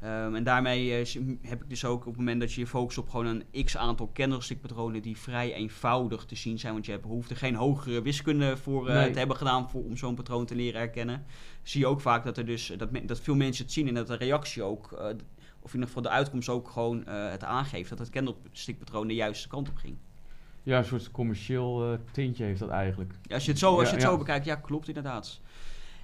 Ehm, 0.00 0.34
en 0.34 0.44
daarmee 0.44 0.92
eh, 0.94 1.14
heb 1.42 1.62
ik 1.62 1.68
dus 1.68 1.84
ook 1.84 2.00
op 2.00 2.06
het 2.06 2.16
moment 2.16 2.40
dat 2.40 2.52
je 2.52 2.60
je 2.60 2.66
focust 2.66 2.98
op 2.98 3.08
gewoon 3.08 3.26
een 3.26 3.64
x 3.64 3.76
aantal 3.76 4.10
candlestickpatronen 4.14 5.02
die 5.02 5.16
vrij 5.18 5.54
eenvoudig 5.54 6.24
te 6.24 6.34
zien 6.36 6.58
zijn, 6.58 6.72
want 6.72 6.86
je 6.86 6.92
hebt, 6.92 7.04
hoeft 7.04 7.30
er 7.30 7.36
geen 7.36 7.54
hogere 7.54 8.02
wiskunde 8.02 8.56
voor 8.56 8.88
eh, 8.88 8.94
Nee. 8.94 9.10
te 9.10 9.18
hebben 9.18 9.36
gedaan 9.36 9.70
voor, 9.70 9.84
om 9.84 9.96
zo'n 9.96 10.14
patroon 10.14 10.46
te 10.46 10.54
leren 10.54 10.80
herkennen. 10.80 11.24
Zie 11.62 11.80
je 11.80 11.86
ook 11.86 12.00
vaak 12.00 12.24
dat, 12.24 12.38
er 12.38 12.46
dus, 12.46 12.72
dat, 12.76 12.88
dat 13.04 13.20
veel 13.20 13.34
mensen 13.34 13.64
het 13.64 13.72
zien 13.72 13.88
en 13.88 13.94
dat 13.94 14.06
de 14.06 14.16
reactie 14.16 14.62
ook, 14.62 14.92
eh, 14.92 15.08
d- 15.08 15.22
of 15.62 15.68
in 15.68 15.74
ieder 15.74 15.86
geval 15.86 16.02
de 16.02 16.08
uitkomst 16.08 16.48
ook 16.48 16.70
gewoon 16.70 17.06
eh, 17.06 17.30
het 17.30 17.44
aangeeft, 17.44 17.88
dat 17.88 17.98
het 17.98 18.10
candlestickpatroon 18.10 19.06
de 19.06 19.14
juiste 19.14 19.48
kant 19.48 19.68
op 19.68 19.76
ging. 19.76 19.96
Ja, 20.62 20.78
een 20.78 20.84
soort 20.84 21.10
commercieel 21.10 21.92
eh, 21.92 21.98
tintje 22.10 22.44
heeft 22.44 22.60
dat 22.60 22.68
eigenlijk. 22.68 23.14
Ja, 23.22 23.34
als 23.34 23.44
je 23.44 23.50
het 23.50 23.60
zo, 23.60 23.78
als 23.78 23.80
je 23.80 23.86
Ja, 23.86 23.92
het 23.92 24.02
zo 24.02 24.10
ja. 24.10 24.16
bekijkt, 24.16 24.44
ja, 24.44 24.54
klopt 24.54 24.88
inderdaad. 24.88 25.40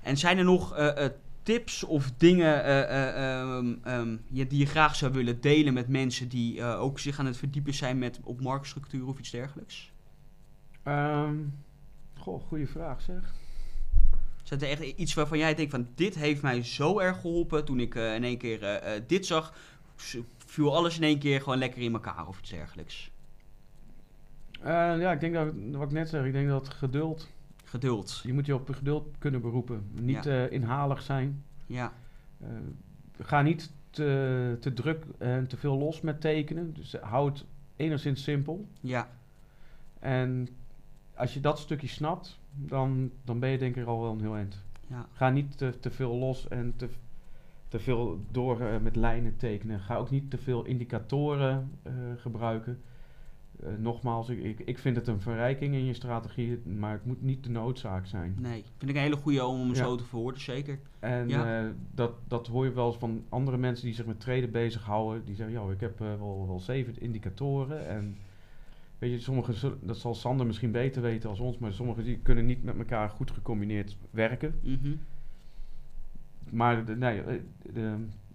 En 0.02 0.16
zijn 0.16 0.38
er 0.38 0.44
nog 0.44 0.74
eh, 0.76 1.06
tips 1.42 1.84
of 1.84 2.12
dingen 2.16 2.64
eh, 2.64 2.82
eh, 2.82 3.40
ehm, 3.40 3.74
ehm, 3.82 4.16
die 4.28 4.58
je 4.58 4.66
graag 4.66 4.96
zou 4.96 5.12
willen 5.12 5.40
delen 5.40 5.74
met 5.74 5.88
mensen 5.88 6.28
die 6.28 6.64
ook 6.64 6.98
zich 6.98 7.18
aan 7.18 7.26
het 7.26 7.36
verdiepen 7.36 7.74
zijn 7.74 7.98
met 7.98 8.20
op 8.22 8.40
marktstructuur 8.40 9.06
of 9.06 9.18
iets 9.18 9.30
dergelijks? 9.30 9.92
Ehm 10.82 11.34
goh, 12.18 12.42
goede 12.42 12.66
vraag 12.66 13.02
zeg. 13.02 13.34
Zit 14.48 14.62
er 14.62 14.68
echt 14.68 14.82
iets 14.82 15.14
waarvan 15.14 15.38
jij 15.38 15.54
denkt 15.54 15.70
van 15.70 15.88
dit 15.94 16.14
heeft 16.14 16.42
mij 16.42 16.62
zo 16.62 16.98
erg 16.98 17.20
geholpen 17.20 17.64
toen 17.64 17.80
ik 17.80 17.94
eh, 17.94 18.14
in 18.14 18.24
één 18.24 18.38
keer 18.38 18.62
eh, 18.62 18.96
eh, 18.96 19.02
dit 19.06 19.26
zag, 19.26 19.54
viel 20.36 20.76
alles 20.76 20.96
in 20.96 21.02
één 21.02 21.18
keer 21.18 21.40
gewoon 21.42 21.58
lekker 21.58 21.82
in 21.82 21.92
elkaar 21.92 22.26
of 22.26 22.38
iets 22.40 22.50
dergelijks? 22.50 23.10
Ja, 24.64 25.12
ik 25.12 25.20
denk 25.20 25.34
dat, 25.34 25.52
wat 25.72 25.82
ik 25.82 25.92
net 25.92 26.08
zeg, 26.08 26.24
ik 26.24 26.32
denk 26.32 26.48
dat 26.48 26.68
geduld, 26.68 27.28
Geduld. 27.64 28.20
je 28.22 28.32
moet 28.32 28.46
je 28.46 28.54
op 28.54 28.70
geduld 28.70 29.06
kunnen 29.18 29.40
beroepen. 29.40 29.90
Niet 30.00 30.26
inhalig 30.26 31.02
zijn. 31.02 31.44
Ja, 31.66 31.92
ga 33.20 33.42
niet 33.42 33.72
te, 33.90 34.56
te 34.60 34.72
druk 34.72 35.04
en 35.18 35.46
te 35.46 35.56
veel 35.56 35.78
los 35.78 36.00
met 36.00 36.20
tekenen. 36.20 36.74
Dus 36.74 36.92
hou 36.92 37.30
het 37.30 37.44
enigszins 37.76 38.22
simpel. 38.22 38.68
ja, 38.80 39.08
En 39.98 40.48
als 41.18 41.34
je 41.34 41.40
dat 41.40 41.58
stukje 41.58 41.88
snapt, 41.88 42.38
dan, 42.54 43.10
dan 43.24 43.38
ben 43.38 43.50
je 43.50 43.58
denk 43.58 43.76
ik 43.76 43.86
al 43.86 44.00
wel 44.00 44.12
een 44.12 44.20
heel 44.20 44.36
eind. 44.36 44.62
ja. 44.86 45.06
Ga 45.12 45.30
niet 45.30 45.58
te, 45.58 45.78
te 45.80 45.90
veel 45.90 46.14
los 46.16 46.48
en 46.48 46.72
te, 46.76 46.88
te 47.68 47.78
veel 47.78 48.20
door 48.30 48.60
eh, 48.60 48.80
met 48.80 48.96
lijnen 48.96 49.36
tekenen. 49.36 49.80
Ga 49.80 49.96
ook 49.96 50.10
niet 50.10 50.30
te 50.30 50.38
veel 50.38 50.64
indicatoren 50.64 51.70
eh, 51.82 51.92
gebruiken. 52.16 52.80
Eh, 53.62 53.68
nogmaals, 53.78 54.28
ik, 54.28 54.42
ik, 54.44 54.60
ik 54.60 54.78
vind 54.78 54.96
het 54.96 55.06
een 55.06 55.20
verrijking 55.20 55.74
in 55.74 55.84
je 55.84 55.92
strategie, 55.94 56.58
maar 56.66 56.92
het 56.92 57.04
moet 57.04 57.22
niet 57.22 57.44
de 57.44 57.50
noodzaak 57.50 58.06
zijn. 58.06 58.36
Nee, 58.40 58.64
vind 58.78 58.90
ik 58.90 58.96
een 58.96 59.02
hele 59.02 59.16
goede 59.16 59.44
om 59.44 59.58
hem 59.58 59.68
Ja. 59.68 59.74
zo 59.74 59.96
te 59.96 60.04
verwoorden, 60.04 60.40
zeker. 60.40 60.78
En 60.98 61.28
Ja. 61.28 61.72
dat, 61.94 62.12
dat 62.28 62.46
hoor 62.46 62.64
je 62.64 62.72
wel 62.72 62.86
eens 62.86 62.96
van 62.96 63.24
andere 63.28 63.56
mensen 63.56 63.84
die 63.86 63.94
zich 63.94 64.06
met 64.06 64.20
traden 64.20 64.50
bezighouden. 64.50 65.24
Die 65.24 65.34
zeggen, 65.34 65.54
ja, 65.60 65.72
ik 65.72 65.80
heb 65.80 65.98
wel, 65.98 66.44
wel 66.46 66.60
zeven 66.60 67.00
indicatoren. 67.00 67.88
En 67.88 68.16
weet 68.98 69.10
je, 69.10 69.18
sommige, 69.20 69.52
zullen- 69.52 69.78
dat 69.82 69.96
zal 69.98 70.14
Sander 70.14 70.46
misschien 70.46 70.70
beter 70.72 71.02
weten 71.02 71.28
als 71.30 71.40
ons, 71.40 71.58
maar 71.58 71.72
sommige 71.72 72.02
die 72.02 72.18
kunnen 72.18 72.46
niet 72.46 72.62
met 72.62 72.78
elkaar 72.78 73.10
goed 73.10 73.30
gecombineerd 73.30 73.96
werken. 74.10 74.54
Mhm. 74.62 74.94
Maar 76.50 76.96
nee, 76.96 77.22
eh, 77.74 77.92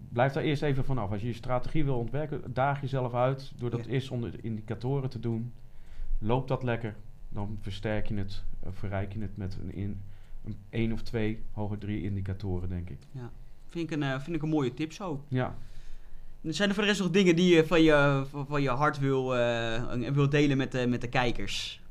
blijf 0.09 0.33
daar 0.33 0.43
eerst 0.43 0.61
even 0.61 0.85
vanaf. 0.85 1.11
Als 1.11 1.21
je 1.21 1.27
je 1.27 1.33
strategie 1.33 1.83
wil 1.83 1.97
ontwerpen, 1.97 2.53
daag 2.53 2.81
jezelf 2.81 3.13
uit 3.13 3.51
door 3.57 3.69
dat 3.69 3.85
Ja. 3.85 3.91
eerst 3.91 4.07
zonder 4.07 4.31
de 4.31 4.41
indicatoren 4.41 5.09
te 5.09 5.19
doen. 5.19 5.53
Loopt 6.19 6.47
dat 6.47 6.63
lekker, 6.63 6.95
dan 7.29 7.57
versterk 7.61 8.07
je 8.07 8.15
het, 8.15 8.43
eh, 8.59 8.69
verrijk 8.71 9.13
je 9.13 9.19
het 9.21 9.37
met 9.37 9.57
een, 9.61 9.73
in, 9.73 10.01
een 10.45 10.55
één 10.69 10.91
of 10.91 11.01
twee, 11.01 11.41
hoger 11.51 11.77
drie 11.77 12.01
indicatoren, 12.03 12.69
denk 12.69 12.89
ik. 12.89 12.99
Vind 13.67 13.91
ik 13.91 13.97
een, 13.97 14.03
eh, 14.03 14.19
vind 14.19 14.35
ik 14.35 14.41
een 14.41 14.49
mooie 14.49 14.73
tip 14.73 14.91
zo. 14.91 15.23
Ja. 15.27 15.55
Zijn 16.43 16.69
er 16.69 16.75
voor 16.75 16.83
de 16.83 16.89
rest 16.89 17.01
nog 17.01 17.11
dingen 17.11 17.35
die 17.35 17.55
je 17.55 17.65
van 17.65 17.81
je, 17.81 18.25
van 18.47 18.61
je 18.61 18.69
hart 18.69 18.99
wil, 18.99 19.35
eh, 19.37 20.09
wil 20.13 20.29
delen 20.29 20.57
met 20.57 20.71
de, 20.71 20.87
met 20.87 21.01
de 21.01 21.09
kijkers? 21.09 21.81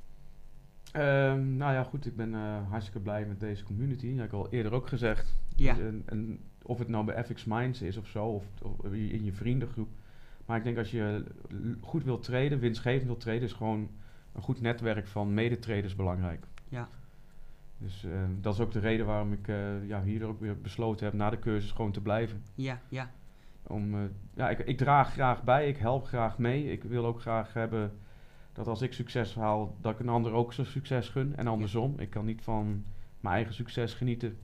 Ehm, 0.92 1.56
nou 1.56 1.72
ja, 1.72 1.82
goed, 1.82 2.06
ik 2.06 2.16
ben 2.16 2.34
eh, 2.34 2.68
hartstikke 2.68 3.00
blij 3.00 3.26
met 3.26 3.40
deze 3.40 3.64
community. 3.64 4.08
Dat 4.10 4.16
heb 4.16 4.26
ik 4.26 4.32
al 4.32 4.48
eerder 4.50 4.72
ook 4.72 4.88
gezegd. 4.88 5.36
Ja, 5.56 5.78
En, 5.78 6.02
en 6.06 6.40
of 6.62 6.78
het 6.78 6.88
nou 6.88 7.04
bij 7.04 7.24
FX 7.24 7.44
Minds 7.44 7.82
is 7.82 7.96
of 7.96 8.06
zo, 8.06 8.24
of, 8.24 8.44
of 8.62 8.92
in 8.92 9.24
je 9.24 9.32
vriendengroep. 9.32 9.88
Maar 10.46 10.56
ik 10.56 10.64
denk 10.64 10.78
als 10.78 10.90
je 10.90 11.24
goed 11.80 12.04
wilt 12.04 12.22
traden, 12.22 12.58
winstgevend 12.58 13.04
wilt 13.06 13.20
traden, 13.20 13.42
is 13.42 13.52
gewoon 13.52 13.90
een 14.32 14.42
goed 14.42 14.60
netwerk 14.60 15.06
van 15.06 15.34
medetraders 15.34 15.96
belangrijk. 15.96 16.46
Ja. 16.68 16.88
Dus 17.78 18.04
eh, 18.04 18.10
dat 18.40 18.54
is 18.54 18.60
ook 18.60 18.72
de 18.72 18.78
reden 18.78 19.06
waarom 19.06 19.32
ik 19.32 19.46
ja, 19.86 20.02
hier 20.02 20.24
ook 20.24 20.40
weer 20.40 20.60
besloten 20.60 21.04
heb 21.04 21.14
na 21.14 21.30
de 21.30 21.38
cursus 21.38 21.70
gewoon 21.70 21.92
te 21.92 22.00
blijven. 22.00 22.42
ja, 22.54 22.80
ja. 22.88 23.10
Om, 23.66 23.94
eh, 23.94 24.00
ja, 24.34 24.50
ik, 24.50 24.58
ik 24.58 24.76
draag 24.76 25.12
graag 25.12 25.42
bij, 25.42 25.68
ik 25.68 25.76
help 25.76 26.06
graag 26.06 26.38
mee. 26.38 26.72
Ik 26.72 26.82
wil 26.82 27.06
ook 27.06 27.20
graag 27.20 27.52
hebben 27.52 27.98
dat 28.52 28.66
als 28.66 28.82
ik 28.82 28.92
succes 28.92 29.34
haal, 29.34 29.76
dat 29.80 29.92
ik 29.92 29.98
een 29.98 30.08
ander 30.08 30.32
ook 30.32 30.52
zo'n 30.52 30.64
succes 30.64 31.08
gun. 31.08 31.36
En 31.36 31.46
andersom, 31.46 31.94
ik 31.98 32.10
kan 32.10 32.24
niet 32.24 32.42
van 32.42 32.84
mijn 33.20 33.34
eigen 33.34 33.54
succes 33.54 33.94
genieten 33.94 34.38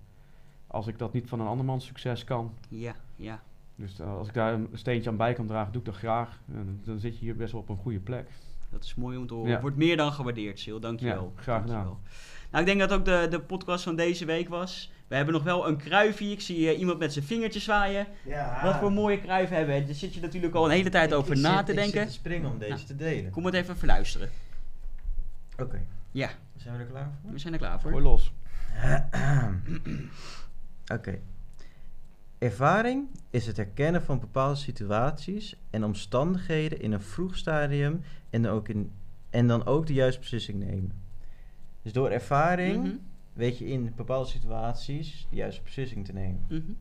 als 0.67 0.87
ik 0.87 0.99
dat 0.99 1.13
niet 1.13 1.29
van 1.29 1.41
een 1.41 1.47
andermans 1.47 1.87
succes 1.87 2.25
kan. 2.25 2.55
Ja, 2.69 2.95
ja. 3.17 3.43
Dus 3.75 4.01
eh, 4.01 4.17
als 4.17 4.29
ik 4.29 4.35
daar 4.35 4.55
een 4.55 4.69
steentje 4.73 5.11
aan 5.11 5.17
bij 5.17 5.33
kan 5.33 5.47
dragen, 5.47 5.73
doe 5.73 5.81
ik 5.81 5.87
dat 5.87 5.97
graag. 5.97 6.41
En 6.53 6.81
dan 6.85 6.99
zit 6.99 7.19
je 7.19 7.25
hier 7.25 7.37
best 7.37 7.53
wel 7.53 7.61
op 7.61 7.69
een 7.69 7.77
goede 7.77 8.01
plek. 8.01 8.31
Dat 8.71 8.85
is 8.85 8.95
mooi 8.95 9.19
om 9.19 9.27
te 9.27 9.35
horen. 9.35 9.51
Ja. 9.51 9.61
Wordt 9.61 9.77
meer 9.77 9.97
dan 9.97 10.13
gewaardeerd, 10.13 10.59
Sil. 10.63 10.81
Dankjewel. 10.81 11.33
Ja, 11.37 11.43
graag 11.43 11.61
gedaan. 11.61 11.85
Dankjewel. 11.85 12.01
Nou, 12.51 12.65
ik 12.65 12.67
denk 12.67 12.81
dat 12.81 12.99
ook 12.99 13.05
de, 13.05 13.27
de 13.31 13.41
podcast 13.41 13.85
van 13.85 13.97
deze 13.97 14.25
week 14.25 14.49
was. 14.49 14.93
We 15.09 15.15
hebben 15.17 15.35
nog 15.35 15.43
wel 15.43 15.69
een 15.69 15.77
kruifje. 15.77 16.31
Ik 16.31 16.41
zie 16.41 16.69
eh, 16.71 16.79
iemand 16.79 16.99
met 16.99 17.13
zijn 17.13 17.25
vingertjes 17.25 17.65
zwaaien. 17.65 18.07
Ja. 18.25 18.61
Wat 18.65 18.77
voor 18.77 18.93
mooie 18.93 19.21
kruif 19.21 19.49
hebben 19.49 19.75
we. 19.75 19.85
Daar 19.85 19.95
zit 19.95 20.15
je 20.15 20.21
natuurlijk 20.21 20.55
al 20.55 20.65
een 20.65 20.71
hele 20.71 20.91
tijd 20.91 21.11
Ik- 21.11 21.17
over 21.17 21.33
ik 21.33 21.39
na 21.39 21.57
zit- 21.57 21.67
te 21.67 21.73
Ik 21.73 21.79
denken. 21.79 21.99
zit 22.01 22.09
te 22.09 22.13
springen 22.15 22.51
om 22.51 22.59
deze 22.59 22.73
Nou. 22.73 22.85
te 22.87 22.97
delen. 22.97 23.31
Kom 23.31 23.45
het 23.45 23.55
even 23.55 23.77
verluisteren. 23.77 24.29
Oké. 25.59 25.81
Ja, 26.11 26.31
Zijn 26.57 26.75
we 26.77 26.81
er 26.81 26.87
klaar 26.89 27.11
voor? 27.23 27.33
we 27.33 27.39
zijn 27.39 27.53
er 27.53 27.59
klaar 27.59 27.79
Gooi 27.81 27.93
voor. 27.95 28.03
los. 28.03 28.33
Oké. 30.95 31.19
Ervaring 32.39 33.09
is 33.31 33.47
het 33.47 33.57
herkennen 33.57 34.03
van 34.03 34.21
bepaalde 34.21 34.55
situaties 34.57 35.57
en 35.71 35.85
omstandigheden 35.85 36.81
in 36.81 36.93
een 36.93 37.03
vroeg 37.03 37.37
stadium 37.37 38.03
en 38.31 38.43
dan 38.43 38.53
ook, 38.53 38.69
in, 38.69 38.93
en 39.31 39.47
dan 39.47 39.67
ook 39.67 39.87
de 39.87 39.93
juiste 39.93 40.21
beslissing 40.21 40.59
nemen. 40.59 40.93
Dus 41.83 41.93
door 41.93 42.11
ervaring 42.11 42.85
Mhm, 42.85 42.95
weet 43.39 43.59
je 43.59 43.67
in 43.67 43.93
bepaalde 43.97 44.29
situaties 44.29 45.27
de 45.31 45.37
juiste 45.37 45.63
beslissing 45.63 46.05
te 46.05 46.13
nemen. 46.13 46.45
mhm. 46.49 46.73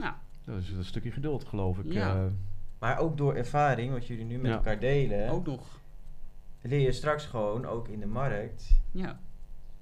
Nou, 0.00 0.14
Dat 0.44 0.58
is 0.62 0.70
een 0.70 0.84
stukje 0.84 1.10
geduld, 1.10 1.44
geloof 1.44 1.78
ik. 1.78 1.92
Ja. 1.92 2.14
eh. 2.14 2.24
Maar 2.78 2.98
ook 2.98 3.16
door 3.16 3.34
ervaring, 3.34 3.92
wat 3.92 4.06
jullie 4.06 4.24
nu 4.24 4.36
met 4.38 4.50
Ja. 4.50 4.56
elkaar 4.56 4.78
delen, 4.80 5.28
ook 5.28 5.46
nog. 5.46 5.80
leer 6.62 6.80
je 6.80 6.92
straks 6.92 7.24
gewoon 7.24 7.64
ook 7.66 7.88
in 7.88 8.00
de 8.00 8.06
markt. 8.06 8.80
Ja. 8.90 9.20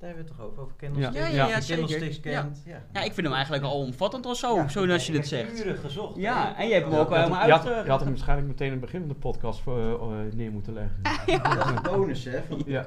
Daar 0.04 0.14
hebben 0.14 0.32
we 0.32 0.32
het 0.32 0.40
toch 0.40 0.50
over, 0.50 0.62
over 0.62 0.76
candlesticks? 0.76 1.26
Ja, 1.30 1.34
ja, 1.34 1.48
ja, 1.48 1.60
candlesticks 1.76 2.16
Ja. 2.22 2.42
kent. 2.42 2.62
Ja. 2.66 2.82
ja, 2.92 3.00
ik 3.02 3.12
vind 3.14 3.26
hem 3.26 3.36
eigenlijk 3.36 3.64
al 3.64 3.78
omvattend 3.78 4.26
al 4.26 4.34
zo, 4.34 4.54
Ja, 4.56 4.68
zo 4.68 4.86
als 4.86 5.06
je 5.06 5.12
dit 5.12 5.30
heb 5.30 5.46
zegt. 5.46 5.64
uren 5.64 5.78
gezocht. 5.78 6.16
Ja, 6.16 6.46
hè. 6.46 6.62
en 6.62 6.68
je 6.68 6.72
hebt 6.74 6.86
hem 6.90 6.94
ook 6.94 7.08
had, 7.08 7.16
helemaal 7.18 7.46
je, 7.46 7.52
had, 7.52 7.66
uit... 7.66 7.84
je 7.84 7.90
had 7.90 8.00
hem 8.00 8.08
waarschijnlijk 8.08 8.48
meteen 8.48 8.66
in 8.66 8.72
het 8.72 8.80
begin 8.80 9.00
van 9.00 9.08
de 9.08 9.14
podcast 9.14 9.60
voor, 9.60 9.78
eh, 9.78 9.92
eh, 10.26 10.32
neer 10.34 10.50
moeten 10.50 10.72
leggen. 10.72 10.96
Dat 11.56 11.64
is 11.64 11.70
een 11.70 11.82
bonus, 11.82 12.24
hè? 12.24 12.40
Van 12.48 12.62
Ja. 12.66 12.86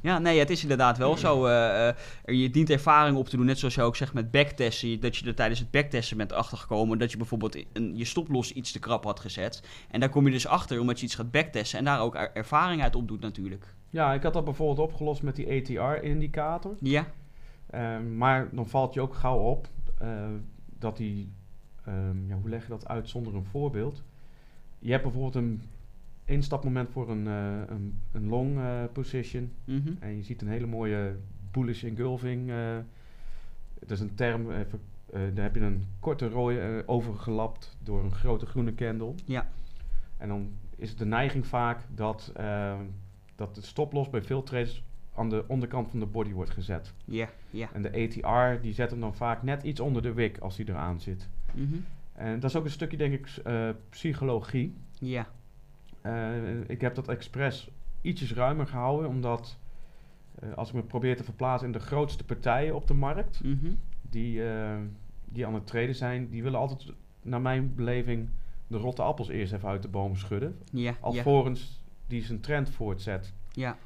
Ja, 0.00 0.18
nee, 0.18 0.38
het 0.38 0.50
is 0.50 0.62
inderdaad 0.62 0.98
wel 0.98 1.16
zo. 1.16 1.46
eh, 1.46 1.88
eh, 1.88 1.94
er- 2.24 2.34
je 2.34 2.50
dient 2.50 2.70
ervaring 2.70 3.16
op 3.16 3.28
te 3.28 3.36
doen, 3.36 3.46
net 3.46 3.58
zoals 3.58 3.74
je 3.74 3.82
ook 3.82 3.96
zegt 3.96 4.12
met 4.12 4.30
backtesten. 4.30 5.00
Dat 5.00 5.16
je 5.16 5.26
er 5.26 5.34
tijdens 5.34 5.60
het 5.60 5.70
backtesten 5.70 6.16
bent 6.16 6.32
achtergekomen 6.32 6.98
dat 6.98 7.10
je 7.10 7.16
bijvoorbeeld 7.16 7.56
een, 7.72 7.96
je 7.96 8.04
stoploss 8.04 8.52
iets 8.52 8.72
te 8.72 8.78
krap 8.78 9.04
had 9.04 9.20
gezet. 9.20 9.62
En 9.90 10.00
daar 10.00 10.08
kom 10.08 10.26
je 10.26 10.32
dus 10.32 10.46
achter 10.46 10.80
omdat 10.80 10.98
je 11.00 11.06
iets 11.06 11.14
gaat 11.14 11.30
backtesten 11.30 11.78
en 11.78 11.84
daar 11.84 12.00
ook 12.00 12.14
er- 12.16 12.30
ervaring 12.34 12.82
uit 12.82 12.96
opdoet 12.96 13.20
natuurlijk. 13.20 13.74
Ja, 13.92 14.14
ik 14.14 14.22
had 14.22 14.32
dat 14.32 14.44
bijvoorbeeld 14.44 14.88
opgelost 14.88 15.22
met 15.22 15.36
die 15.36 15.46
ATR-indicator. 15.46 16.76
Ja, 16.80 17.06
Ehm, 17.72 18.16
maar 18.16 18.48
dan 18.52 18.66
valt 18.66 18.94
je 18.94 19.00
ook 19.00 19.14
gauw 19.14 19.38
op 19.38 19.68
eh, 19.98 20.28
dat 20.78 20.96
die, 20.96 21.32
ehm, 21.84 22.26
ja, 22.26 22.34
hoe 22.34 22.48
leg 22.48 22.62
je 22.62 22.68
dat 22.68 22.88
uit 22.88 23.08
zonder 23.08 23.34
een 23.34 23.44
voorbeeld? 23.44 24.02
Je 24.78 24.90
hebt 24.90 25.02
bijvoorbeeld 25.02 25.34
een 25.34 25.62
instapmoment 26.24 26.90
voor 26.90 27.10
een, 27.10 27.26
eh, 27.26 27.60
een, 27.66 28.00
een 28.12 28.28
long 28.28 28.58
eh, 28.58 28.82
position 28.92 29.52
mhm. 29.64 29.92
en 29.98 30.16
je 30.16 30.22
ziet 30.22 30.42
een 30.42 30.48
hele 30.48 30.66
mooie 30.66 31.16
bullish 31.50 31.84
engulfing. 31.84 32.52
dat 33.78 33.90
is 33.90 34.00
een 34.00 34.14
term, 34.14 34.50
even, 34.50 34.80
daar 35.12 35.44
heb 35.44 35.54
je 35.54 35.60
een 35.60 35.84
korte 36.00 36.28
rooi 36.28 36.58
eh, 36.58 36.78
overgelapt 36.86 37.76
door 37.82 38.04
een 38.04 38.12
grote 38.12 38.46
groene 38.46 38.74
candle. 38.74 39.14
Ja. 39.24 39.48
En 40.16 40.28
dan 40.28 40.52
is 40.76 40.88
het 40.88 40.98
de 40.98 41.06
neiging 41.06 41.46
vaak 41.46 41.80
dat, 41.94 42.32
eh, 42.34 42.78
dat 43.46 43.54
de 43.54 43.62
stoploss 43.62 44.10
bij 44.10 44.22
veel 44.22 44.42
traders 44.42 44.82
aan 45.14 45.28
de 45.28 45.44
onderkant 45.46 45.90
van 45.90 46.00
de 46.00 46.06
body 46.06 46.32
wordt 46.32 46.50
gezet. 46.50 46.92
ja, 47.04 47.28
ja. 47.50 47.68
En 47.72 47.82
de 47.82 47.88
ATR 47.88 48.62
die 48.62 48.72
zet 48.72 48.90
hem 48.90 49.00
dan 49.00 49.14
vaak 49.14 49.42
net 49.42 49.62
iets 49.62 49.80
onder 49.80 50.02
de 50.02 50.12
wick 50.12 50.38
als 50.38 50.56
hij 50.56 50.66
eraan 50.66 51.00
zit. 51.00 51.28
mhm. 51.52 51.76
En 52.12 52.40
dat 52.40 52.50
is 52.50 52.56
ook 52.56 52.64
een 52.64 52.70
stukje, 52.70 52.96
denk 52.96 53.12
ik, 53.12 53.28
eh, 53.44 53.68
psychologie. 53.88 54.74
Ja, 54.98 55.26
Eh, 56.00 56.68
ik 56.68 56.80
heb 56.80 56.94
dat 56.94 57.08
expres 57.08 57.70
ietsjes 58.00 58.32
ruimer 58.32 58.66
gehouden, 58.66 59.08
omdat 59.08 59.58
eh, 60.40 60.52
als 60.54 60.68
ik 60.68 60.74
me 60.74 60.82
probeer 60.82 61.16
te 61.16 61.24
verplaatsen 61.24 61.66
in 61.66 61.72
de 61.72 61.78
grootste 61.78 62.24
partijen 62.24 62.74
op 62.74 62.86
de 62.86 62.94
markt, 62.94 63.44
mhm. 63.44 63.72
die, 64.00 64.40
die 65.24 65.46
aan 65.46 65.54
het 65.54 65.66
traden 65.66 65.94
zijn, 65.94 66.28
die 66.28 66.42
willen 66.42 66.58
altijd, 66.58 66.92
naar 67.22 67.40
mijn 67.40 67.74
beleving, 67.74 68.28
de 68.66 68.76
rotte 68.76 69.02
appels 69.02 69.28
eerst 69.28 69.52
even 69.52 69.68
uit 69.68 69.82
de 69.82 69.88
boom 69.88 70.16
schudden. 70.16 70.58
Ja, 70.72 70.94
Alvorens 71.00 71.81
die 72.12 72.22
zijn 72.22 72.40
trend 72.40 72.70
voortzet. 72.70 73.32
ja, 73.52 73.76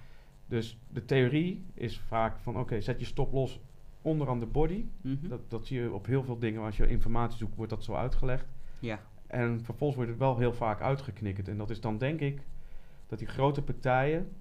Dus 0.46 0.78
de 0.88 1.04
theorie 1.04 1.64
is 1.74 1.98
vaak 1.98 2.38
van 2.38 2.58
oké, 2.58 2.80
zet 2.80 3.00
je 3.00 3.06
stop 3.06 3.32
los 3.32 3.60
onderaan 4.02 4.38
de 4.40 4.46
body. 4.46 4.84
mhm, 5.00 5.28
Dat, 5.28 5.50
dat 5.50 5.66
zie 5.66 5.80
je 5.80 5.92
op 5.92 6.06
heel 6.06 6.22
veel 6.24 6.38
dingen. 6.38 6.62
Als 6.62 6.76
je 6.76 6.88
informatie 6.88 7.38
zoekt, 7.38 7.56
wordt 7.56 7.70
dat 7.70 7.84
zo 7.84 7.94
uitgelegd. 7.94 8.46
ja, 8.78 9.00
En 9.26 9.60
vervolgens 9.64 9.96
wordt 9.96 10.10
het 10.10 10.20
wel 10.20 10.38
heel 10.38 10.52
vaak 10.52 10.80
uitgeknikkerd. 10.80 11.48
En 11.48 11.56
dat 11.56 11.70
is 11.70 11.80
dan 11.80 11.98
denk 11.98 12.20
ik 12.20 12.40
dat 13.06 13.18
die 13.18 13.28
grote 13.28 13.62
partijen 13.62 14.32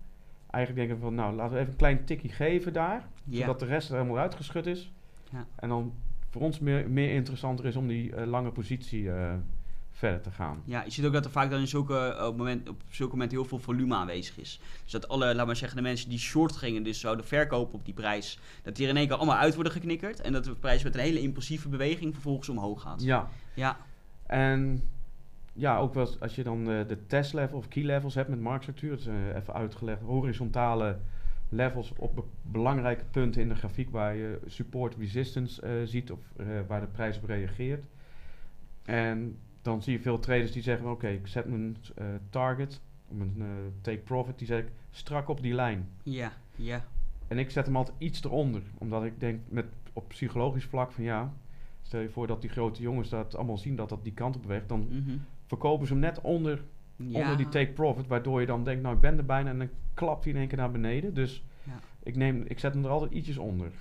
eigenlijk 0.50 0.88
denken 0.88 1.04
van 1.06 1.16
nou 1.16 1.36
laten 1.36 1.54
we 1.54 1.60
even 1.60 1.72
een 1.72 1.78
klein 1.78 2.06
tikje 2.06 2.30
geven 2.30 2.74
daar. 2.74 3.08
ja. 3.24 3.40
Zodat 3.40 3.60
de 3.60 3.66
rest 3.66 3.90
er 3.90 3.96
helemaal 3.98 4.18
uitgeschud 4.18 4.66
is. 4.66 4.94
Ja. 5.32 5.48
En 5.56 5.70
dan 5.70 5.94
voor 6.30 6.42
ons 6.42 6.60
meer, 6.60 6.90
meer 6.90 7.14
interessanter 7.14 7.66
is 7.66 7.76
om 7.76 7.88
die 7.88 8.16
eh, 8.16 8.28
lange 8.28 8.52
positie 8.52 9.12
eh, 9.12 9.34
verder 9.98 10.22
te 10.22 10.32
gaan. 10.32 10.62
Ja, 10.66 10.84
je 10.84 10.92
ziet 10.92 11.06
ook 11.06 11.14
dat 11.14 11.26
er 11.26 11.32
vaak 11.32 11.50
dan 11.50 11.60
in 11.60 11.68
zulke, 11.68 11.98
eh, 11.98 12.28
op, 12.28 12.38
moment, 12.38 12.70
op 12.70 12.82
zulke 12.90 13.14
momenten 13.14 13.38
heel 13.38 13.48
veel 13.48 13.60
volume 13.60 13.96
aanwezig 13.96 14.38
is. 14.38 14.60
Dus 14.84 14.92
dat 14.92 15.08
alle, 15.08 15.36
laat 15.36 15.46
maar 15.46 15.56
zeggen, 15.56 15.78
de 15.78 15.84
mensen 15.84 16.10
die 16.10 16.20
short 16.20 16.56
gingen, 16.56 16.84
dus 16.84 17.00
zouden 17.00 17.26
verkopen 17.26 17.74
op 17.80 17.86
die 17.86 17.94
prijs, 17.94 18.40
dat 18.64 18.76
die 18.76 18.86
er 18.86 18.92
in 18.92 18.98
één 18.98 19.08
keer 19.08 19.16
allemaal 19.18 19.38
uit 19.38 19.54
worden 19.56 19.74
geknikkerd. 19.74 20.22
En 20.22 20.34
dat 20.34 20.44
de 20.44 20.56
prijs 20.56 20.84
met 20.84 20.94
een 20.96 21.02
hele 21.02 21.22
impulsieve 21.22 21.70
beweging 21.70 22.14
vervolgens 22.14 22.50
omhoog 22.50 22.82
gaat. 22.82 23.04
Ja, 23.04 23.30
Ja, 23.54 23.78
en 24.26 24.84
ja, 25.54 25.78
ook 25.78 25.94
wel 25.94 26.10
als 26.20 26.36
je 26.36 26.44
dan 26.44 26.66
de 26.66 26.98
test 27.08 27.34
level 27.34 27.58
of 27.58 27.68
key 27.68 27.84
levels 27.84 28.16
hebt 28.16 28.30
met 28.30 28.40
marktstructuur, 28.42 28.90
dat 28.90 29.00
is 29.00 29.06
eh, 29.08 29.36
even 29.36 29.54
uitgelegd, 29.54 30.02
horizontale 30.02 30.98
levels 31.50 31.94
op 31.98 32.16
be- 32.16 32.24
belangrijke 32.42 33.06
punten 33.12 33.42
in 33.42 33.50
de 33.50 33.56
grafiek 33.56 33.90
waar 33.90 34.16
je 34.16 34.40
support 34.46 34.96
resistance 34.96 35.62
eh, 35.62 35.72
ziet 35.84 36.12
of 36.12 36.20
waar 36.68 36.82
de 36.82 36.88
prijs 36.88 37.18
op 37.18 37.24
reageert. 37.26 37.86
En 38.84 39.38
dan 39.66 39.82
zie 39.82 39.94
je 39.94 40.00
veel 40.00 40.20
traders 40.20 40.52
die 40.52 40.62
zeggen, 40.62 40.92
oké, 40.92 41.08
ik 41.08 41.28
zet 41.28 41.46
mijn 41.46 41.78
eh, 41.96 42.06
target, 42.30 42.82
mijn 43.08 43.36
eh, 43.38 43.48
take 43.82 43.98
profit, 43.98 44.38
die 44.38 44.48
zet 44.48 44.66
ik 44.66 44.72
strak 44.92 45.30
op 45.30 45.42
die 45.42 45.54
lijn. 45.54 45.90
ja, 46.04 46.32
ja, 46.56 46.86
En 47.28 47.38
ik 47.38 47.52
zet 47.52 47.66
hem 47.66 47.76
altijd 47.76 47.96
iets 47.98 48.24
eronder. 48.24 48.62
Omdat 48.78 49.04
ik 49.04 49.20
denk 49.20 49.40
met, 49.50 49.66
op 49.94 50.08
psychologisch 50.08 50.66
vlak 50.66 50.92
van 50.92 51.04
ja, 51.04 51.34
stel 51.82 52.00
je 52.00 52.10
voor 52.10 52.28
dat 52.28 52.42
die 52.42 52.50
grote 52.50 52.82
jongens 52.82 53.10
dat 53.10 53.36
allemaal 53.36 53.58
zien 53.58 53.76
dat 53.76 53.90
dat 53.90 54.04
die 54.04 54.14
kant 54.14 54.36
op 54.36 54.42
beweegt. 54.42 54.70
Dan 54.70 54.88
mhm. 54.90 55.18
verkopen 55.46 55.88
ze 55.88 55.94
hem 55.94 56.02
net 56.02 56.22
onder, 56.22 56.64
ja. 56.96 57.20
onder 57.20 57.38
die 57.38 57.50
take 57.50 57.72
profit. 57.72 58.08
Waardoor 58.08 58.40
je 58.40 58.48
dan 58.48 58.64
denkt, 58.64 58.82
nou 58.82 58.96
ik 58.96 59.02
ben 59.02 59.18
er 59.18 59.26
bijna 59.26 59.50
en 59.50 59.58
dan 59.58 59.70
klapt 59.94 60.24
hij 60.24 60.34
in 60.34 60.40
één 60.40 60.48
keer 60.48 60.58
naar 60.58 60.72
beneden. 60.72 61.14
Dus 61.14 61.44
Ja. 61.64 61.80
ik, 62.04 62.16
neem, 62.16 62.44
ik 62.48 62.60
zet 62.60 62.74
hem 62.74 62.84
er 62.84 62.90
altijd 62.90 63.12
ietsjes 63.12 63.38
onder. 63.38 63.72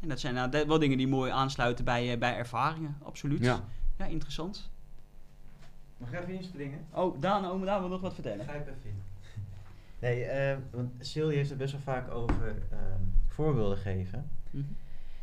En 0.00 0.08
dat 0.08 0.20
zijn 0.20 0.34
nou, 0.34 0.66
wel 0.66 0.78
dingen 0.78 0.98
die 0.98 1.08
mooi 1.08 1.30
aansluiten 1.30 1.84
bij, 1.84 2.12
eh, 2.12 2.18
bij 2.18 2.36
ervaringen, 2.36 2.96
absoluut. 3.02 3.44
Ja. 3.44 3.64
ja, 3.98 4.04
interessant. 4.04 4.70
Mag 6.00 6.12
ik 6.12 6.20
even 6.20 6.34
inspringen? 6.34 6.86
Oh, 6.94 7.20
Daan, 7.20 7.50
oh, 7.50 7.64
Daan 7.64 7.80
wil 7.80 7.88
nog 7.88 8.00
wat 8.00 8.14
vertellen. 8.14 8.44
Ga 8.44 8.52
ik 8.52 8.60
even 8.60 8.74
in. 8.82 9.02
Nee, 9.98 10.24
eh, 10.24 10.56
want 10.70 10.90
Sil 11.08 11.28
heeft 11.28 11.48
het 11.48 11.58
best 11.58 11.72
wel 11.72 11.80
vaak 11.80 12.10
over 12.10 12.56
ehm, 12.70 13.02
voorbeelden 13.26 13.78
geven. 13.78 14.30
Mhm. 14.50 14.64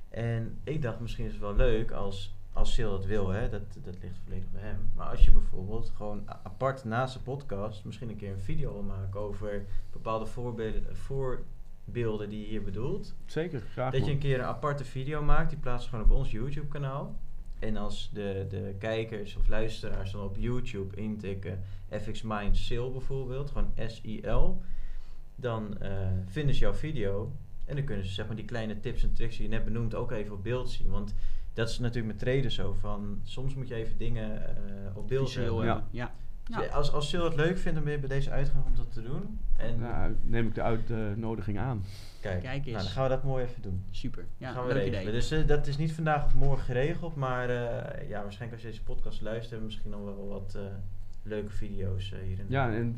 En 0.09 0.59
ik 0.63 0.81
dacht, 0.81 0.99
misschien 0.99 1.25
is 1.25 1.31
het 1.31 1.41
wel 1.41 1.55
leuk 1.55 1.91
als, 1.91 2.35
als 2.53 2.73
Sil 2.75 2.93
het 2.93 3.05
wil, 3.05 3.29
hè? 3.29 3.49
Dat, 3.49 3.61
dat 3.83 3.95
ligt 4.01 4.17
volledig 4.23 4.51
bij 4.51 4.61
hem. 4.61 4.91
Maar 4.95 5.07
als 5.07 5.25
je 5.25 5.31
bijvoorbeeld 5.31 5.91
gewoon 5.95 6.23
apart 6.43 6.83
naast 6.83 7.13
de 7.13 7.19
podcast 7.19 7.85
misschien 7.85 8.09
een 8.09 8.17
keer 8.17 8.31
een 8.31 8.39
video 8.39 8.73
wil 8.73 8.83
maken 8.83 9.19
over 9.19 9.65
bepaalde 9.91 10.25
voorbeelden, 10.25 10.95
voorbeelden 10.95 12.29
die 12.29 12.39
je 12.39 12.47
hier 12.47 12.63
bedoelt. 12.63 13.15
Zeker, 13.25 13.59
graag 13.59 13.91
Dat 13.91 14.05
je 14.05 14.11
een 14.11 14.19
keer 14.19 14.39
een 14.39 14.45
aparte 14.45 14.85
video 14.85 15.21
maakt, 15.21 15.49
die 15.49 15.59
plaatsen 15.59 15.91
we 15.91 15.97
gewoon 15.97 16.11
op 16.11 16.17
ons 16.17 16.31
YouTube 16.31 16.67
kanaal. 16.67 17.15
En 17.59 17.77
als 17.77 18.09
de, 18.13 18.45
de 18.49 18.75
kijkers 18.79 19.35
of 19.35 19.47
luisteraars 19.47 20.11
dan 20.11 20.23
op 20.23 20.37
YouTube 20.39 20.95
intikken 20.95 21.63
FX 21.89 22.21
Mind 22.21 22.57
Sale 22.57 22.91
bijvoorbeeld, 22.91 23.51
gewoon 23.51 23.71
S-I-L, 23.87 24.61
dan 25.35 25.77
eh, 25.77 26.07
vinden 26.25 26.55
ze 26.55 26.61
jouw 26.61 26.73
video 26.73 27.31
en 27.65 27.75
dan 27.75 27.85
kunnen 27.85 28.05
ze 28.05 28.13
zeg 28.13 28.27
maar 28.27 28.35
die 28.35 28.45
kleine 28.45 28.79
tips 28.79 29.03
en 29.03 29.13
tricks 29.13 29.37
die 29.37 29.45
je 29.49 29.51
net 29.51 29.65
benoemd 29.65 29.95
ook 29.95 30.11
even 30.11 30.33
op 30.33 30.43
beeld 30.43 30.69
zien. 30.69 30.89
Want 30.89 31.15
dat 31.53 31.69
is 31.69 31.79
natuurlijk 31.79 32.13
met 32.13 32.19
traders 32.19 32.55
zo 32.55 32.73
van, 32.73 33.19
soms 33.23 33.55
moet 33.55 33.67
je 33.67 33.75
even 33.75 33.97
dingen 33.97 34.57
eh, 34.57 34.97
op 34.97 35.07
beeld 35.07 35.35
hebben. 35.35 35.83
Ja. 35.91 36.15
Ja. 36.47 36.59
Dus. 36.59 36.69
Als, 36.69 36.91
als 36.91 37.09
Sil 37.09 37.23
het 37.23 37.35
leuk 37.35 37.57
vindt 37.57 37.79
om 37.79 37.83
bij 37.83 37.99
deze 38.07 38.31
uitgang 38.31 38.65
om 38.65 38.75
dat 38.75 38.93
te 38.93 39.01
doen. 39.01 39.39
En 39.57 39.79
Nou, 39.79 40.15
neem 40.23 40.47
ik 40.47 40.55
de 40.55 40.61
uitnodiging 40.61 41.57
aan. 41.59 41.83
kijk, 42.21 42.41
Kijk 42.41 42.65
eens. 42.65 42.73
Nou, 42.73 42.83
dan 42.83 42.91
gaan 42.93 43.03
we 43.03 43.09
dat 43.09 43.23
mooi 43.23 43.43
even 43.45 43.61
doen. 43.61 43.83
Super. 43.89 44.25
Ja, 44.37 44.51
gaan 44.51 44.61
we 44.67 44.73
leuk 44.73 44.77
regelen. 44.83 45.01
idee. 45.01 45.13
Dus 45.13 45.31
eh, 45.31 45.47
dat 45.47 45.67
is 45.67 45.77
niet 45.77 45.91
vandaag 45.93 46.25
of 46.25 46.33
morgen 46.33 46.65
geregeld, 46.65 47.15
maar 47.15 47.49
eh, 47.49 48.09
ja, 48.09 48.21
waarschijnlijk 48.21 48.51
als 48.51 48.61
je 48.61 48.67
deze 48.67 48.83
podcast 48.83 49.21
luistert, 49.21 49.49
hebben 49.49 49.67
we 49.69 49.73
misschien 49.75 49.91
nog 49.91 50.03
wel 50.03 50.27
wat 50.27 50.55
eh, 50.55 50.61
leuke 51.23 51.49
video's 51.51 52.11
eh, 52.11 52.19
hierin. 52.19 52.45
Ja, 52.49 52.71
en 52.73 52.97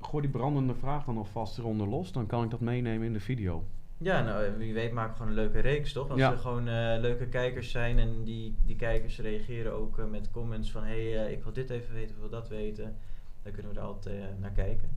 gooi 0.00 0.22
die 0.22 0.32
brandende 0.32 0.74
vraag 0.74 1.04
dan 1.04 1.16
alvast 1.16 1.58
eronder 1.58 1.86
los. 1.88 2.12
Dan 2.12 2.26
kan 2.26 2.44
ik 2.44 2.50
dat 2.50 2.60
meenemen 2.60 3.06
in 3.06 3.12
de 3.12 3.20
video. 3.20 3.64
Ja, 4.02 4.22
nou, 4.22 4.44
eh, 4.44 4.52
wie 4.56 4.74
weet 4.74 4.92
maken 4.92 5.10
we 5.12 5.16
gewoon 5.16 5.28
een 5.32 5.38
leuke 5.42 5.58
reeks, 5.60 5.92
toch? 5.92 6.10
Als 6.10 6.18
Ja. 6.20 6.30
er 6.32 6.38
gewoon 6.38 6.68
eh, 6.68 6.96
leuke 7.00 7.26
kijkers 7.26 7.70
zijn 7.70 7.98
en 7.98 8.24
die, 8.24 8.54
die 8.64 8.76
kijkers 8.76 9.18
reageren 9.18 9.72
ook 9.72 9.98
eh, 9.98 10.04
met 10.04 10.30
comments 10.30 10.70
van... 10.70 10.84
hé, 10.84 11.10
hey, 11.10 11.26
eh, 11.26 11.32
ik 11.32 11.42
wil 11.42 11.52
dit 11.52 11.70
even 11.70 11.94
weten, 11.94 12.14
ik 12.14 12.20
wil 12.20 12.28
dat 12.30 12.48
weten. 12.48 12.96
Dan 13.42 13.52
kunnen 13.52 13.72
we 13.72 13.78
er 13.78 13.84
altijd 13.84 14.40
naar 14.40 14.50
kijken. 14.52 14.90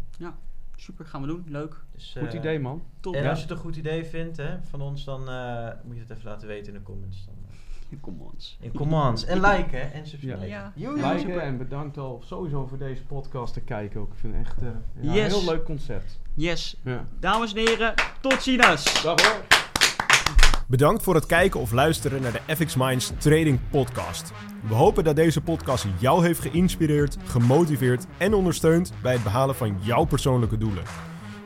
Super, 0.75 1.05
gaan 1.05 1.21
we 1.21 1.27
doen. 1.27 1.45
Leuk. 1.47 1.75
Dus, 1.91 2.15
Goed 2.19 2.33
idee 2.33 2.59
man. 2.59 2.83
Top. 2.99 3.15
En 3.15 3.23
Ja. 3.23 3.29
als 3.29 3.37
je 3.37 3.43
het 3.45 3.53
een 3.53 3.61
goed 3.61 3.75
idee 3.75 4.05
vindt 4.05 4.37
hè, 4.37 4.57
van 4.63 4.81
ons, 4.81 5.03
dan 5.03 5.29
eh, 5.29 5.69
moet 5.83 5.95
je 5.95 6.01
het 6.01 6.09
even 6.09 6.25
laten 6.25 6.47
weten 6.47 6.73
in 6.73 6.79
de 6.79 6.85
comments. 6.85 7.25
Dan, 7.25 7.35
Kom 8.01 8.21
ons. 8.21 8.57
in 8.59 8.71
comments. 8.71 9.25
En 9.25 9.41
liken 9.41 9.93
en 9.93 10.07
subscriben. 10.07 10.47
Ja. 10.47 10.71
Ja, 10.75 11.13
Liken 11.13 11.41
en 11.41 11.57
bedankt 11.57 11.97
al 11.97 12.21
sowieso 12.25 12.65
voor 12.65 12.77
deze 12.77 13.03
podcast 13.03 13.53
te 13.53 13.61
kijken 13.61 14.01
ook. 14.01 14.11
Ik 14.11 14.19
vind 14.19 14.33
het 14.35 14.45
echt 14.45 14.61
eh, 14.61 14.67
ja, 15.01 15.23
een 15.23 15.29
heel 15.29 15.45
leuk 15.45 15.63
concept. 15.63 16.19
Yes. 16.33 16.79
Ja. 16.83 17.05
Dames 17.19 17.53
en 17.53 17.67
heren, 17.67 17.93
tot 18.21 18.41
ziens. 18.41 19.03
Dag 19.03 19.21
hoor. 19.21 19.61
Bedankt 20.67 21.03
voor 21.03 21.15
het 21.15 21.25
kijken 21.25 21.59
of 21.59 21.71
luisteren 21.71 22.21
naar 22.21 22.31
de 22.31 22.55
FX 22.55 22.75
Minds 22.75 23.11
Trading 23.17 23.59
Podcast. 23.69 24.31
We 24.67 24.73
hopen 24.73 25.03
dat 25.03 25.15
deze 25.15 25.41
podcast 25.41 25.85
jou 25.99 26.25
heeft 26.25 26.39
geïnspireerd, 26.39 27.17
gemotiveerd 27.23 28.05
en 28.17 28.33
ondersteund 28.33 28.93
bij 29.01 29.13
het 29.13 29.23
behalen 29.23 29.55
van 29.55 29.77
jouw 29.81 30.03
persoonlijke 30.03 30.57
doelen. 30.57 31.12